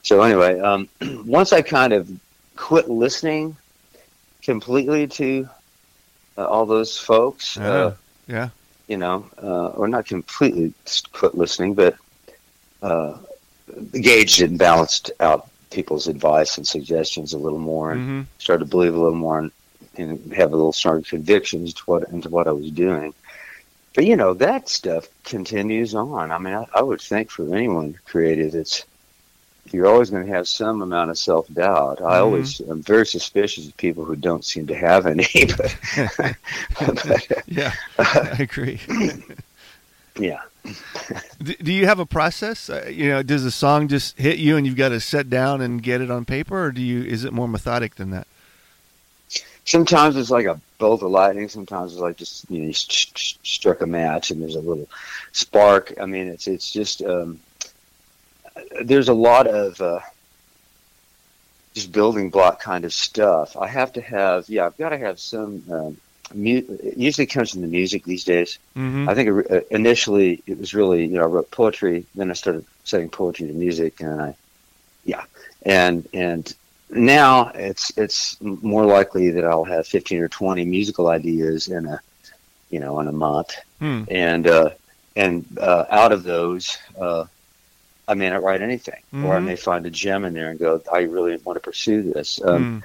So 0.00 0.22
anyway, 0.22 0.58
um, 0.58 0.88
once 1.26 1.52
I 1.52 1.60
kind 1.60 1.92
of 1.92 2.10
quit 2.56 2.88
listening 2.88 3.58
completely 4.40 5.06
to 5.06 5.50
uh, 6.38 6.46
all 6.46 6.66
those 6.66 6.98
folks, 6.98 7.56
Yeah. 7.56 7.70
uh, 7.70 7.94
yeah. 8.26 8.48
you 8.88 8.96
know, 8.96 9.26
uh, 9.42 9.68
or 9.68 9.88
not 9.88 10.06
completely 10.06 10.72
quit 11.12 11.34
listening, 11.34 11.74
but 11.74 11.94
uh, 12.82 13.16
gauged 13.92 14.42
and 14.42 14.58
balanced 14.58 15.10
out 15.20 15.48
people's 15.70 16.06
advice 16.06 16.56
and 16.58 16.66
suggestions 16.66 17.32
a 17.32 17.38
little 17.38 17.58
more, 17.58 17.92
and 17.92 18.26
Mhm. 18.26 18.26
started 18.38 18.64
to 18.64 18.70
believe 18.70 18.94
a 18.94 18.98
little 18.98 19.14
more 19.14 19.38
and, 19.38 19.50
and 19.96 20.32
have 20.34 20.52
a 20.52 20.56
little 20.56 20.72
stronger 20.72 21.02
convictions 21.08 21.72
to 21.74 21.82
what 21.86 22.08
into 22.10 22.28
what 22.28 22.46
I 22.46 22.52
was 22.52 22.70
doing. 22.70 23.14
But 23.94 24.04
you 24.06 24.16
know, 24.16 24.34
that 24.34 24.68
stuff 24.68 25.06
continues 25.24 25.94
on. 25.94 26.30
I 26.32 26.38
mean, 26.38 26.54
I, 26.54 26.66
I 26.74 26.82
would 26.82 27.00
think 27.00 27.30
for 27.30 27.54
anyone 27.54 27.98
creative, 28.06 28.54
it's 28.54 28.84
you're 29.70 29.86
always 29.86 30.10
going 30.10 30.26
to 30.26 30.32
have 30.32 30.48
some 30.48 30.82
amount 30.82 31.10
of 31.10 31.18
self 31.18 31.46
doubt. 31.52 32.00
I 32.02 32.16
Mhm. 32.18 32.22
always 32.22 32.60
am 32.62 32.82
very 32.82 33.06
suspicious 33.06 33.66
of 33.68 33.76
people 33.76 34.04
who 34.04 34.16
don't 34.16 34.44
seem 34.44 34.66
to 34.66 34.74
have 34.74 35.06
any. 35.06 35.26
But, 35.96 36.24
but 36.78 37.42
Yeah. 37.46 37.72
I 37.98 38.36
agree. 38.40 38.80
yeah. 40.18 40.40
do, 41.42 41.54
do 41.54 41.72
you 41.72 41.86
have 41.86 41.98
a 41.98 42.06
process? 42.06 42.68
Uh, 42.70 42.88
you 42.92 43.08
know, 43.08 43.22
does 43.22 43.44
a 43.44 43.50
song 43.50 43.88
just 43.88 44.18
hit 44.18 44.38
you 44.38 44.56
and 44.56 44.66
you've 44.66 44.76
got 44.76 44.90
to 44.90 45.00
sit 45.00 45.30
down 45.30 45.60
and 45.60 45.82
get 45.82 46.00
it 46.00 46.10
on 46.10 46.24
paper, 46.24 46.64
or 46.64 46.72
do 46.72 46.80
you? 46.82 47.02
Is 47.02 47.24
it 47.24 47.32
more 47.32 47.48
methodic 47.48 47.94
than 47.96 48.10
that? 48.10 48.26
sometimes 49.64 50.16
it's 50.16 50.28
like 50.30 50.44
a 50.46 50.60
bolt 50.78 51.02
of 51.04 51.10
lightning. 51.12 51.48
Sometimes 51.48 51.92
it's 51.92 52.00
like 52.00 52.16
just 52.16 52.50
you 52.50 52.58
know 52.60 52.66
you 52.66 52.72
st- 52.72 53.16
st- 53.16 53.46
struck 53.46 53.80
a 53.80 53.86
match 53.86 54.30
and 54.32 54.42
there's 54.42 54.56
a 54.56 54.60
little 54.60 54.88
spark. 55.30 55.94
I 56.00 56.06
mean, 56.06 56.26
it's 56.26 56.46
it's 56.48 56.70
just 56.72 57.00
um, 57.02 57.38
there's 58.82 59.08
a 59.08 59.14
lot 59.14 59.46
of 59.46 59.80
uh, 59.80 60.00
just 61.74 61.92
building 61.92 62.30
block 62.30 62.60
kind 62.60 62.84
of 62.84 62.92
stuff. 62.92 63.56
I 63.56 63.66
have 63.68 63.92
to 63.94 64.00
have 64.00 64.48
yeah, 64.48 64.66
I've 64.66 64.76
got 64.76 64.90
to 64.90 64.98
have 64.98 65.18
some. 65.18 65.62
Um, 65.70 65.96
mu- 66.34 66.62
it 66.82 66.96
usually 66.96 67.26
comes 67.26 67.50
from 67.50 67.62
the 67.62 67.66
music 67.66 68.04
these 68.04 68.24
days. 68.24 68.58
Mm-hmm. 68.76 69.08
I 69.08 69.14
think 69.14 69.28
it, 69.30 69.50
uh, 69.50 69.60
initially 69.70 70.42
it 70.46 70.58
was 70.58 70.74
really 70.74 71.02
you 71.06 71.16
know 71.16 71.22
I 71.22 71.26
wrote 71.26 71.50
poetry, 71.50 72.04
then 72.14 72.30
I 72.30 72.34
started 72.34 72.64
setting 72.84 73.08
poetry 73.08 73.46
to 73.48 73.52
music, 73.54 74.00
and 74.00 74.20
I 74.20 74.36
yeah, 75.04 75.24
and 75.64 76.06
and 76.12 76.52
now 76.90 77.48
it's 77.54 77.90
it's 77.96 78.36
more 78.40 78.84
likely 78.84 79.30
that 79.30 79.44
I'll 79.44 79.64
have 79.64 79.86
fifteen 79.86 80.20
or 80.20 80.28
twenty 80.28 80.64
musical 80.64 81.08
ideas 81.08 81.68
in 81.68 81.86
a 81.86 82.00
you 82.70 82.80
know 82.80 83.00
in 83.00 83.08
a 83.08 83.12
month, 83.12 83.54
Hmm. 83.80 84.04
and 84.08 84.46
uh, 84.46 84.70
and 85.16 85.46
uh, 85.58 85.86
out 85.90 86.12
of 86.12 86.22
those. 86.22 86.76
Uh, 87.00 87.24
I 88.08 88.14
may 88.14 88.28
not 88.30 88.42
write 88.42 88.62
anything, 88.62 89.00
or 89.22 89.36
I 89.36 89.40
Mhm. 89.40 89.44
may 89.44 89.56
find 89.56 89.86
a 89.86 89.90
gem 89.90 90.24
in 90.24 90.34
there 90.34 90.50
and 90.50 90.58
go, 90.58 90.82
I 90.92 91.02
really 91.02 91.36
want 91.44 91.56
to 91.56 91.60
pursue 91.60 92.02
this. 92.12 92.40
Um, 92.44 92.64
Mm. 92.64 92.82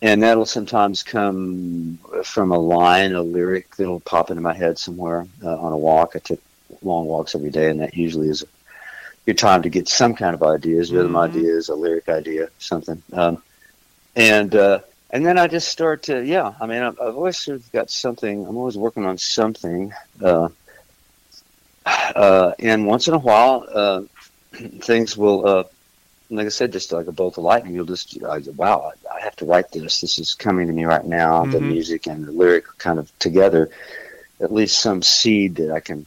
and 0.00 0.22
that'll 0.22 0.46
sometimes 0.46 1.02
come 1.02 1.98
from 2.24 2.52
a 2.52 2.58
line, 2.58 3.14
a 3.14 3.22
lyric 3.22 3.76
that'll 3.76 4.00
pop 4.00 4.30
into 4.30 4.42
my 4.42 4.54
head 4.54 4.78
somewhere 4.78 5.26
uh, 5.44 5.56
on 5.58 5.72
a 5.72 5.78
walk. 5.78 6.12
I 6.16 6.20
took 6.20 6.40
long 6.82 7.06
walks 7.06 7.34
every 7.34 7.50
day, 7.50 7.68
and 7.70 7.80
that 7.80 7.94
usually 7.94 8.28
is 8.28 8.44
good 9.26 9.38
time 9.38 9.62
to 9.62 9.68
get 9.68 9.88
some 9.88 10.14
kind 10.14 10.34
of 10.34 10.42
ideas, 10.42 10.92
rhythm 10.92 11.12
Mhm. 11.12 11.24
ideas, 11.28 11.68
a 11.68 11.74
lyric 11.74 12.08
idea, 12.08 12.48
something. 12.58 13.02
Um, 13.12 13.42
and 14.16 14.54
uh, 14.54 14.80
and 15.10 15.24
then 15.24 15.38
I 15.38 15.46
just 15.46 15.68
start 15.68 16.04
to 16.04 16.24
yeah. 16.24 16.54
I 16.60 16.66
mean, 16.66 16.82
I've, 16.82 16.98
I've 17.00 17.16
always 17.16 17.38
sort 17.38 17.58
of 17.58 17.72
got 17.72 17.90
something. 17.90 18.46
I'm 18.46 18.56
always 18.56 18.78
working 18.78 19.04
on 19.04 19.18
something. 19.18 19.92
Uh, 20.22 20.48
uh, 21.86 22.52
and 22.58 22.86
once 22.86 23.08
in 23.08 23.14
a 23.14 23.18
while, 23.18 23.66
uh, 23.72 24.02
things 24.82 25.16
will, 25.16 25.46
uh, 25.46 25.64
like 26.30 26.46
I 26.46 26.50
said, 26.50 26.72
just 26.72 26.92
like 26.92 27.06
a 27.06 27.12
bolt 27.12 27.38
of 27.38 27.44
lightning. 27.44 27.74
You'll 27.74 27.84
just, 27.86 28.16
I, 28.24 28.38
wow, 28.54 28.90
I, 29.12 29.16
I 29.18 29.20
have 29.22 29.36
to 29.36 29.46
write 29.46 29.70
this. 29.72 30.00
This 30.00 30.18
is 30.18 30.34
coming 30.34 30.66
to 30.66 30.72
me 30.72 30.84
right 30.84 31.04
now. 31.04 31.46
The 31.46 31.60
Mhm. 31.60 31.68
music 31.68 32.06
and 32.06 32.26
the 32.26 32.32
lyric 32.32 32.64
kind 32.78 32.98
of 32.98 33.10
together. 33.18 33.70
At 34.40 34.52
least 34.52 34.80
some 34.80 35.02
seed 35.02 35.56
that 35.56 35.72
I 35.72 35.80
can 35.80 36.06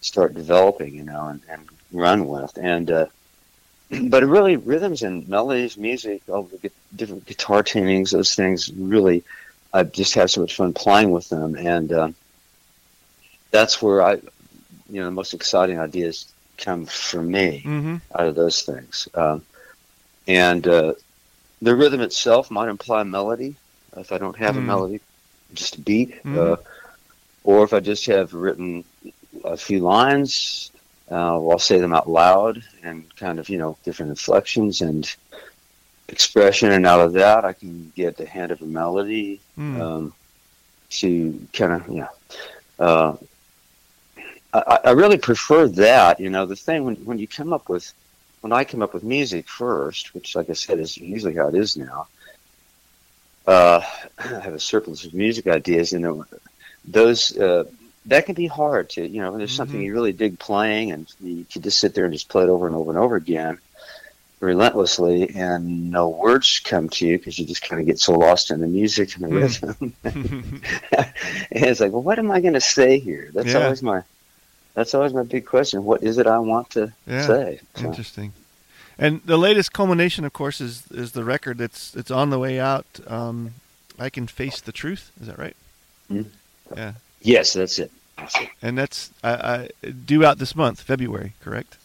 start 0.00 0.34
developing, 0.34 0.94
you 0.94 1.04
know, 1.04 1.28
and, 1.28 1.42
and 1.48 1.68
run 1.92 2.26
with. 2.26 2.52
And 2.56 2.90
uh, 2.90 3.06
but 4.08 4.24
really, 4.24 4.56
rhythms 4.56 5.02
and 5.02 5.28
melodies, 5.28 5.76
music, 5.78 6.22
all 6.28 6.44
the 6.44 6.70
different 6.94 7.26
guitar 7.26 7.62
tunings, 7.62 8.10
those 8.12 8.34
things 8.34 8.70
really, 8.76 9.24
I 9.72 9.84
just 9.84 10.14
have 10.14 10.30
so 10.30 10.40
much 10.42 10.56
fun 10.56 10.72
playing 10.74 11.10
with 11.10 11.28
them, 11.28 11.56
and 11.56 11.92
um, 11.92 12.16
that's 13.50 13.82
where 13.82 14.02
I, 14.02 14.14
you 14.14 15.00
know, 15.00 15.06
the 15.06 15.10
most 15.10 15.34
exciting 15.34 15.78
ideas 15.78 16.31
come 16.58 16.86
for 16.86 17.22
me 17.22 17.62
Mm-hmm. 17.64 17.96
out 18.18 18.26
of 18.26 18.34
those 18.34 18.62
things. 18.62 19.08
Um, 19.14 19.42
and 20.28 20.66
uh, 20.66 20.94
the 21.60 21.74
rhythm 21.74 22.00
itself 22.00 22.50
might 22.50 22.68
imply 22.68 23.02
melody. 23.02 23.56
If 23.96 24.12
I 24.12 24.18
don't 24.18 24.36
have 24.38 24.56
a 24.56 24.60
Mm. 24.60 24.64
melody, 24.66 25.00
just 25.54 25.76
a 25.76 25.80
beat. 25.80 26.22
Mhm. 26.24 26.36
Uh, 26.36 26.56
or 27.44 27.64
if 27.64 27.72
I 27.72 27.80
just 27.80 28.06
have 28.06 28.32
written 28.32 28.84
a 29.44 29.56
few 29.56 29.80
lines, 29.80 30.70
uh, 31.10 31.14
I'll 31.34 31.58
say 31.58 31.78
them 31.78 31.92
out 31.92 32.08
loud 32.08 32.62
and 32.82 33.04
kind 33.16 33.38
of, 33.38 33.48
you 33.48 33.58
know, 33.58 33.76
different 33.84 34.10
inflections 34.10 34.80
and 34.80 35.12
expression. 36.08 36.70
And 36.72 36.86
out 36.86 37.00
of 37.00 37.12
that, 37.14 37.44
I 37.44 37.52
can 37.52 37.92
get 37.96 38.16
the 38.16 38.24
hint 38.26 38.52
of 38.52 38.62
a 38.62 38.66
melody 38.66 39.40
Mm. 39.58 39.80
um, 39.80 40.14
to 40.90 41.46
kind 41.52 41.72
of, 41.72 41.88
yeah. 41.88 42.08
Uh, 42.78 43.16
I, 44.52 44.78
I 44.86 44.90
really 44.92 45.18
prefer 45.18 45.68
that. 45.68 46.20
You 46.20 46.30
know, 46.30 46.46
the 46.46 46.56
thing 46.56 46.84
when 46.84 46.96
when 47.04 47.18
you 47.18 47.28
come 47.28 47.52
up 47.52 47.68
with, 47.68 47.92
when 48.40 48.52
I 48.52 48.64
come 48.64 48.82
up 48.82 48.94
with 48.94 49.04
music 49.04 49.48
first, 49.48 50.14
which, 50.14 50.34
like 50.36 50.50
I 50.50 50.54
said, 50.54 50.80
is 50.80 50.96
usually 50.96 51.34
how 51.34 51.48
it 51.48 51.54
is 51.54 51.76
now. 51.76 52.08
Uh, 53.46 53.80
I 54.18 54.40
have 54.40 54.54
a 54.54 54.58
surplus 54.60 55.04
of 55.04 55.14
music 55.14 55.46
ideas, 55.46 55.92
and 55.92 56.02
you 56.02 56.08
know, 56.08 56.24
those 56.84 57.36
uh, 57.36 57.64
that 58.06 58.26
can 58.26 58.34
be 58.34 58.46
hard 58.46 58.90
to, 58.90 59.08
you 59.08 59.20
know, 59.20 59.30
when 59.30 59.38
there's 59.38 59.52
something 59.54 59.80
Mhm. 59.80 59.84
you 59.84 59.92
really 59.92 60.12
dig 60.12 60.38
playing, 60.38 60.92
and 60.92 61.08
you 61.20 61.46
can 61.50 61.62
just 61.62 61.78
sit 61.80 61.94
there 61.94 62.04
and 62.04 62.14
just 62.14 62.28
play 62.30 62.44
it 62.44 62.48
over 62.48 62.66
and 62.66 62.76
over 62.76 62.90
and 62.90 62.98
over 62.98 63.16
again 63.16 63.58
relentlessly 64.40 65.30
and 65.36 65.90
no 65.90 66.08
words 66.08 66.60
come 66.64 66.88
to 66.88 67.06
you 67.06 67.16
because 67.18 67.38
you 67.38 67.46
just 67.46 67.62
kind 67.62 67.80
of 67.80 67.86
get 67.86 67.98
so 67.98 68.12
lost 68.12 68.50
in 68.50 68.60
the 68.60 68.66
music 68.66 69.14
and 69.14 69.24
the 69.24 69.28
Mm. 69.30 69.30
rhythm 69.30 69.96
and 70.04 71.12
it's 71.52 71.80
like, 71.80 71.92
well, 71.92 72.02
what 72.02 72.18
am 72.18 72.30
I 72.30 72.40
going 72.40 72.54
to 72.54 72.60
say 72.60 72.98
here? 72.98 73.30
That's 73.34 73.54
Yeah. 73.54 73.54
always 73.54 73.82
my 73.82 74.02
that's 74.74 74.94
always 74.94 75.12
my 75.12 75.22
big 75.22 75.46
question. 75.46 75.84
What 75.84 76.02
is 76.02 76.18
it 76.18 76.26
I 76.26 76.38
want 76.38 76.70
to 76.70 76.92
Yeah. 77.06 77.26
say? 77.26 77.60
So, 77.76 77.84
Interesting. 77.86 78.32
And 78.98 79.20
the 79.24 79.38
latest 79.38 79.72
culmination, 79.72 80.24
of 80.24 80.32
course, 80.32 80.60
is 80.60 80.84
is 80.90 81.12
the 81.12 81.24
record 81.24 81.58
that's 81.58 81.94
it's 81.96 82.10
on 82.10 82.30
the 82.30 82.38
way 82.38 82.60
out. 82.60 82.86
Um, 83.06 83.54
I 83.98 84.10
can 84.10 84.26
face 84.26 84.60
the 84.60 84.72
truth. 84.72 85.10
Is 85.20 85.26
that 85.26 85.38
right? 85.38 85.56
Mhm. 86.10 86.26
Yeah, 86.76 86.92
yes, 87.20 87.52
that's 87.54 87.78
it. 87.78 87.90
That's 88.18 88.38
it. 88.40 88.48
and 88.60 88.76
that's 88.78 89.10
uh, 89.24 89.26
uh, 89.26 89.66
due 90.06 90.24
out 90.24 90.38
this 90.38 90.54
month, 90.54 90.80
February, 90.82 91.32
correct? 91.42 91.76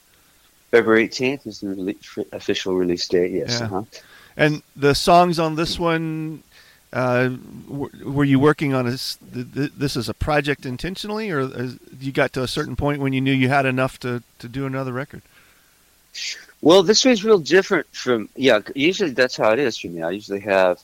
February 0.71 1.07
18th 1.07 1.47
is 1.47 1.59
the 1.61 1.95
official 2.33 2.75
release 2.75 3.07
date. 3.07 3.31
Yes. 3.31 3.57
Yeah. 3.59 3.65
Uh-huh. 3.65 3.83
And 4.35 4.61
the 4.75 4.93
songs 4.93 5.39
on 5.39 5.55
this 5.55 5.79
one, 5.79 6.43
uh, 6.97 7.29
w- 7.69 8.11
were 8.11 8.23
you 8.23 8.39
working 8.39 8.73
on 8.73 8.85
this? 8.85 9.17
th- 9.33 9.53
th- 9.53 9.71
This 9.77 9.95
is 9.95 10.09
a 10.09 10.13
project 10.13 10.65
intentionally, 10.65 11.29
or 11.29 11.41
you 11.99 12.11
got 12.11 12.33
to 12.33 12.43
a 12.43 12.47
certain 12.47 12.75
point 12.75 13.01
when 13.01 13.13
you 13.13 13.21
knew 13.21 13.31
you 13.33 13.49
had 13.49 13.65
enough 13.65 13.99
to, 13.99 14.23
to 14.39 14.47
do 14.47 14.65
another 14.65 14.93
record? 14.93 15.21
Well, 16.61 16.81
this 16.81 17.05
was 17.05 17.23
real 17.23 17.37
different 17.37 17.85
from 17.93 18.29
yeah. 18.35 18.59
Usually 18.73 19.11
that's 19.11 19.37
how 19.37 19.51
it 19.51 19.59
is 19.59 19.77
for 19.77 19.87
me. 19.87 20.01
I 20.01 20.09
usually 20.09 20.39
have 20.39 20.81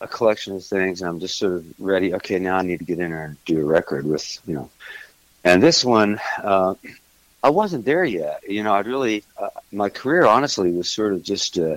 a 0.00 0.08
collection 0.08 0.56
of 0.56 0.64
things, 0.64 1.02
and 1.02 1.08
I'm 1.10 1.20
just 1.20 1.36
sort 1.36 1.52
of 1.52 1.64
ready. 1.78 2.14
Okay, 2.14 2.38
now 2.38 2.56
I 2.56 2.62
need 2.62 2.78
to 2.78 2.84
get 2.86 2.98
in 2.98 3.10
there 3.10 3.24
and 3.26 3.36
do 3.44 3.60
a 3.60 3.64
record 3.64 4.06
with 4.06 4.40
you 4.46 4.54
know. 4.54 4.70
And 5.44 5.62
this 5.62 5.84
one, 5.84 6.18
uh, 6.42 6.74
I 7.42 7.50
wasn't 7.50 7.84
there 7.84 8.04
yet. 8.04 8.40
You 8.48 8.62
know, 8.62 8.72
I'd 8.74 8.86
really 8.86 9.24
uh, 9.36 9.50
my 9.72 9.90
career 9.90 10.24
honestly 10.24 10.72
was 10.72 10.88
sort 10.88 11.12
of 11.12 11.22
just 11.22 11.58
uh, 11.58 11.76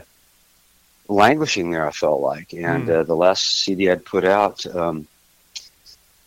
languishing 1.07 1.71
there. 1.71 1.87
I 1.87 1.91
felt 1.91 2.21
like, 2.21 2.53
and 2.53 2.85
Hmm. 2.85 2.91
uh, 2.91 3.03
the 3.03 3.15
last 3.15 3.63
CD 3.63 3.89
I'd 3.89 4.05
put 4.05 4.25
out. 4.25 4.65
Um, 4.75 5.07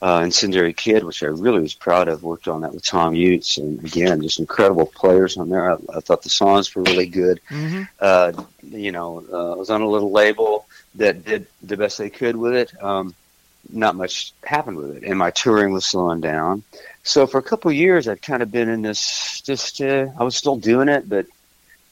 uh, 0.02 0.20
Incendiary 0.22 0.74
Kid, 0.74 1.04
which 1.04 1.22
I 1.22 1.26
really 1.28 1.60
was 1.60 1.72
proud 1.72 2.06
of, 2.06 2.22
worked 2.22 2.48
on 2.48 2.60
that 2.60 2.74
with 2.74 2.84
Thomm 2.84 3.16
Jutz, 3.16 3.56
and 3.56 3.82
again, 3.82 4.20
just 4.20 4.38
incredible 4.38 4.84
players 4.94 5.38
on 5.38 5.48
there. 5.48 5.72
I, 5.72 5.76
I 5.94 6.00
thought 6.00 6.22
the 6.22 6.28
songs 6.28 6.74
were 6.74 6.82
really 6.82 7.06
good 7.06 7.40
Mm-hmm. 7.48 7.82
uh, 8.00 8.32
you 8.62 8.92
know, 8.92 9.24
uh, 9.32 9.52
I 9.52 9.56
was 9.56 9.70
on 9.70 9.80
a 9.80 9.88
little 9.88 10.10
label 10.12 10.66
that 10.96 11.24
did 11.24 11.46
the 11.62 11.78
best 11.78 11.96
they 11.96 12.10
could 12.10 12.36
with 12.36 12.52
it. 12.54 12.82
Um, 12.82 13.14
not 13.72 13.96
much 13.96 14.32
happened 14.44 14.76
with 14.76 14.96
it, 14.98 15.02
and 15.02 15.18
my 15.18 15.30
touring 15.30 15.72
was 15.72 15.86
slowing 15.86 16.20
down. 16.20 16.62
So 17.02 17.26
for 17.26 17.38
a 17.38 17.42
couple 17.42 17.70
of 17.70 17.76
years, 17.76 18.06
I'd 18.06 18.20
kind 18.22 18.42
of 18.42 18.52
been 18.52 18.68
in 18.68 18.82
this. 18.82 19.40
Just 19.40 19.80
uh, 19.80 20.08
I 20.18 20.24
was 20.24 20.36
still 20.36 20.56
doing 20.56 20.88
it, 20.88 21.08
but 21.08 21.26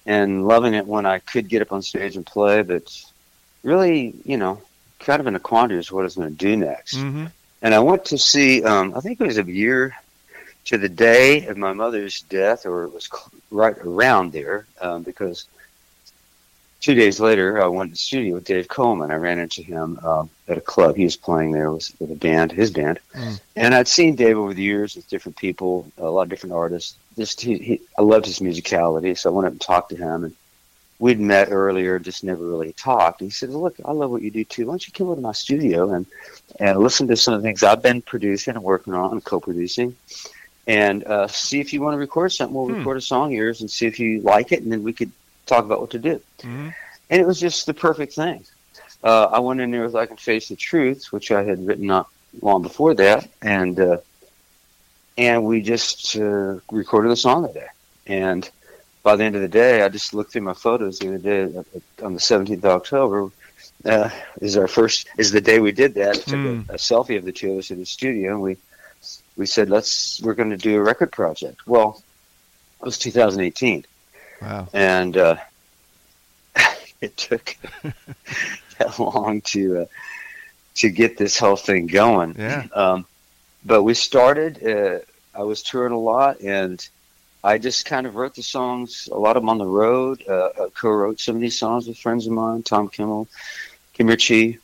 and 0.06 0.46
loving 0.46 0.74
it 0.74 0.86
when 0.86 1.06
I 1.06 1.18
could 1.18 1.48
get 1.48 1.62
up 1.62 1.72
on 1.72 1.82
stage 1.82 2.16
and 2.16 2.26
play, 2.26 2.62
but 2.62 3.04
really, 3.62 4.14
you 4.24 4.36
know, 4.36 4.60
kind 5.00 5.20
of 5.20 5.26
in 5.26 5.34
a 5.34 5.40
quandary 5.40 5.78
as 5.78 5.86
to 5.88 5.94
what 5.94 6.02
I 6.02 6.04
was 6.04 6.16
going 6.16 6.30
to 6.30 6.36
do 6.36 6.56
next. 6.56 6.96
Mm-hmm. 6.96 7.26
And 7.62 7.74
I 7.74 7.78
went 7.78 8.04
to 8.06 8.18
see, 8.18 8.62
um, 8.62 8.92
I 8.94 9.00
think 9.00 9.20
it 9.20 9.26
was 9.26 9.38
a 9.38 9.44
year 9.44 9.94
to 10.66 10.78
the 10.78 10.88
day 10.88 11.46
of 11.46 11.56
my 11.56 11.72
mother's 11.72 12.22
death, 12.22 12.66
or 12.66 12.84
it 12.84 12.92
was 12.92 13.08
right 13.50 13.76
around 13.78 14.32
there, 14.32 14.66
um, 14.80 15.02
because 15.02 15.46
two 16.80 16.94
days 16.94 17.20
later, 17.20 17.62
I 17.62 17.66
went 17.66 17.90
to 17.90 17.92
the 17.92 17.98
studio 17.98 18.34
with 18.34 18.44
Dave 18.44 18.68
Coleman. 18.68 19.10
I 19.10 19.16
ran 19.16 19.38
into 19.38 19.62
him 19.62 19.98
um, 20.02 20.28
at 20.48 20.58
a 20.58 20.60
club. 20.60 20.96
He 20.96 21.04
was 21.04 21.16
playing 21.16 21.52
there 21.52 21.70
with, 21.70 21.94
with 21.98 22.10
a 22.10 22.16
band, 22.16 22.52
his 22.52 22.70
band. 22.70 23.00
Mm. 23.14 23.40
And 23.56 23.74
I'd 23.74 23.88
seen 23.88 24.14
Dave 24.14 24.36
over 24.36 24.52
the 24.52 24.62
years 24.62 24.94
with 24.94 25.08
different 25.08 25.36
people, 25.36 25.90
a 25.96 26.04
lot 26.04 26.22
of 26.22 26.28
different 26.28 26.54
artists. 26.54 26.96
Just 27.16 27.40
he, 27.40 27.58
he, 27.58 27.80
I 27.98 28.02
loved 28.02 28.26
his 28.26 28.40
musicality, 28.40 29.16
so 29.16 29.30
I 29.30 29.32
went 29.32 29.46
up 29.46 29.52
and 29.52 29.60
talked 29.60 29.90
to 29.90 29.96
him. 29.96 30.24
And 30.24 30.34
we'd 30.98 31.20
met 31.20 31.48
earlier, 31.50 31.98
just 31.98 32.24
never 32.24 32.44
really 32.44 32.72
talked. 32.72 33.20
And 33.20 33.28
he 33.30 33.32
said, 33.32 33.50
"Look, 33.50 33.76
I 33.84 33.92
love 33.92 34.10
what 34.10 34.22
you 34.22 34.30
do 34.30 34.44
too. 34.44 34.66
Why 34.66 34.72
don't 34.72 34.86
you 34.86 34.92
come 34.92 35.06
over 35.08 35.16
to 35.16 35.20
my 35.22 35.32
studio 35.32 35.92
and 35.92 36.06
and 36.60 36.78
listen 36.78 37.06
to 37.08 37.16
some 37.16 37.34
of 37.34 37.42
the 37.42 37.46
things 37.48 37.62
I've 37.62 37.82
been 37.82 38.02
producing 38.02 38.54
and 38.54 38.64
working 38.64 38.94
on 38.94 39.12
and 39.12 39.24
co-producing, 39.24 39.96
and 40.66 41.04
uh, 41.04 41.26
see 41.28 41.60
if 41.60 41.72
you 41.72 41.80
want 41.82 41.94
to 41.94 41.98
record 41.98 42.32
something. 42.32 42.54
We'll 42.54 42.66
Hmm. 42.68 42.78
record 42.78 42.96
a 42.96 43.00
song 43.00 43.32
of 43.32 43.36
yours 43.36 43.60
and 43.60 43.70
see 43.70 43.86
if 43.86 43.98
you 44.00 44.20
like 44.20 44.52
it, 44.52 44.62
and 44.62 44.72
then 44.72 44.82
we 44.82 44.92
could 44.92 45.10
talk 45.46 45.64
about 45.64 45.80
what 45.80 45.90
to 45.90 45.98
do." 45.98 46.20
Mm-hmm. 46.40 46.68
And 47.10 47.20
it 47.20 47.26
was 47.26 47.38
just 47.38 47.66
the 47.66 47.74
perfect 47.74 48.14
thing. 48.14 48.44
Uh, 49.02 49.26
I 49.26 49.38
went 49.38 49.60
in 49.60 49.70
there 49.70 49.84
with 49.84 49.94
"I 49.94 50.06
Can 50.06 50.16
Face 50.16 50.48
the 50.48 50.56
Truth," 50.56 51.12
which 51.12 51.30
I 51.30 51.42
had 51.44 51.66
written 51.66 51.86
not 51.86 52.08
long 52.42 52.62
before 52.62 52.94
that, 52.94 53.28
and 53.42 53.78
uh, 53.78 53.98
and 55.16 55.44
we 55.44 55.60
just 55.62 56.16
uh, 56.16 56.56
recorded 56.70 57.10
the 57.10 57.16
song 57.16 57.42
that 57.42 57.54
day. 57.54 57.66
And 58.06 58.48
by 59.02 59.16
the 59.16 59.24
end 59.24 59.36
of 59.36 59.42
the 59.42 59.48
day, 59.48 59.82
I 59.82 59.88
just 59.88 60.14
looked 60.14 60.32
through 60.32 60.42
my 60.42 60.54
photos 60.54 60.98
the 60.98 61.08
other 61.08 61.18
day 61.18 61.42
uh, 61.44 62.04
on 62.06 62.14
the 62.14 62.20
17th 62.20 62.58
of 62.58 62.64
October. 62.64 63.30
Uh, 63.84 64.08
is 64.40 64.56
our 64.56 64.66
first 64.68 65.08
is 65.18 65.30
the 65.30 65.40
day 65.40 65.58
we 65.58 65.72
did 65.72 65.94
that. 65.94 66.14
Took 66.14 66.34
Mm. 66.38 66.68
a, 66.70 66.74
a 66.74 66.76
selfie 66.76 67.18
of 67.18 67.24
the 67.24 67.32
two 67.32 67.52
of 67.52 67.58
us 67.58 67.70
in 67.70 67.78
the 67.78 67.84
studio, 67.86 68.32
and 68.32 68.40
we 68.42 68.56
we 69.36 69.44
said 69.46 69.68
let's 69.68 70.20
we're 70.22 70.34
going 70.34 70.50
to 70.50 70.56
do 70.56 70.76
a 70.78 70.82
record 70.82 71.12
project. 71.12 71.66
Well, 71.66 72.02
it 72.80 72.84
was 72.84 72.96
2018, 72.98 73.84
Wow. 74.40 74.68
and 74.72 75.16
uh, 75.18 75.36
it 77.02 77.16
took 77.16 77.56
that 78.78 78.98
long 78.98 79.40
to 79.42 79.80
uh, 79.82 79.86
to 80.76 80.88
get 80.90 81.18
this 81.18 81.38
whole 81.38 81.56
thing 81.56 81.86
going. 81.86 82.36
Yeah. 82.38 82.66
Um, 82.74 83.06
but 83.64 83.82
we 83.82 83.94
started. 83.94 84.64
Uh, 84.64 84.98
I 85.38 85.42
was 85.42 85.62
touring 85.62 85.92
a 85.92 85.98
lot, 85.98 86.40
and 86.40 86.86
I 87.42 87.58
just 87.58 87.86
kind 87.86 88.06
of 88.06 88.14
wrote 88.14 88.34
the 88.34 88.42
songs. 88.42 89.08
A 89.10 89.18
lot 89.18 89.36
of 89.36 89.42
them 89.42 89.48
on 89.48 89.58
the 89.58 89.66
road. 89.66 90.22
Uh, 90.28 90.48
I 90.58 90.68
co-wrote 90.74 91.20
some 91.20 91.36
of 91.36 91.40
these 91.40 91.58
songs 91.58 91.86
with 91.86 91.98
friends 91.98 92.26
of 92.26 92.32
mine, 92.32 92.62
Tom 92.62 92.88
Kimmel, 92.88 93.28
Kim 93.92 94.06
Richey. 94.06 94.58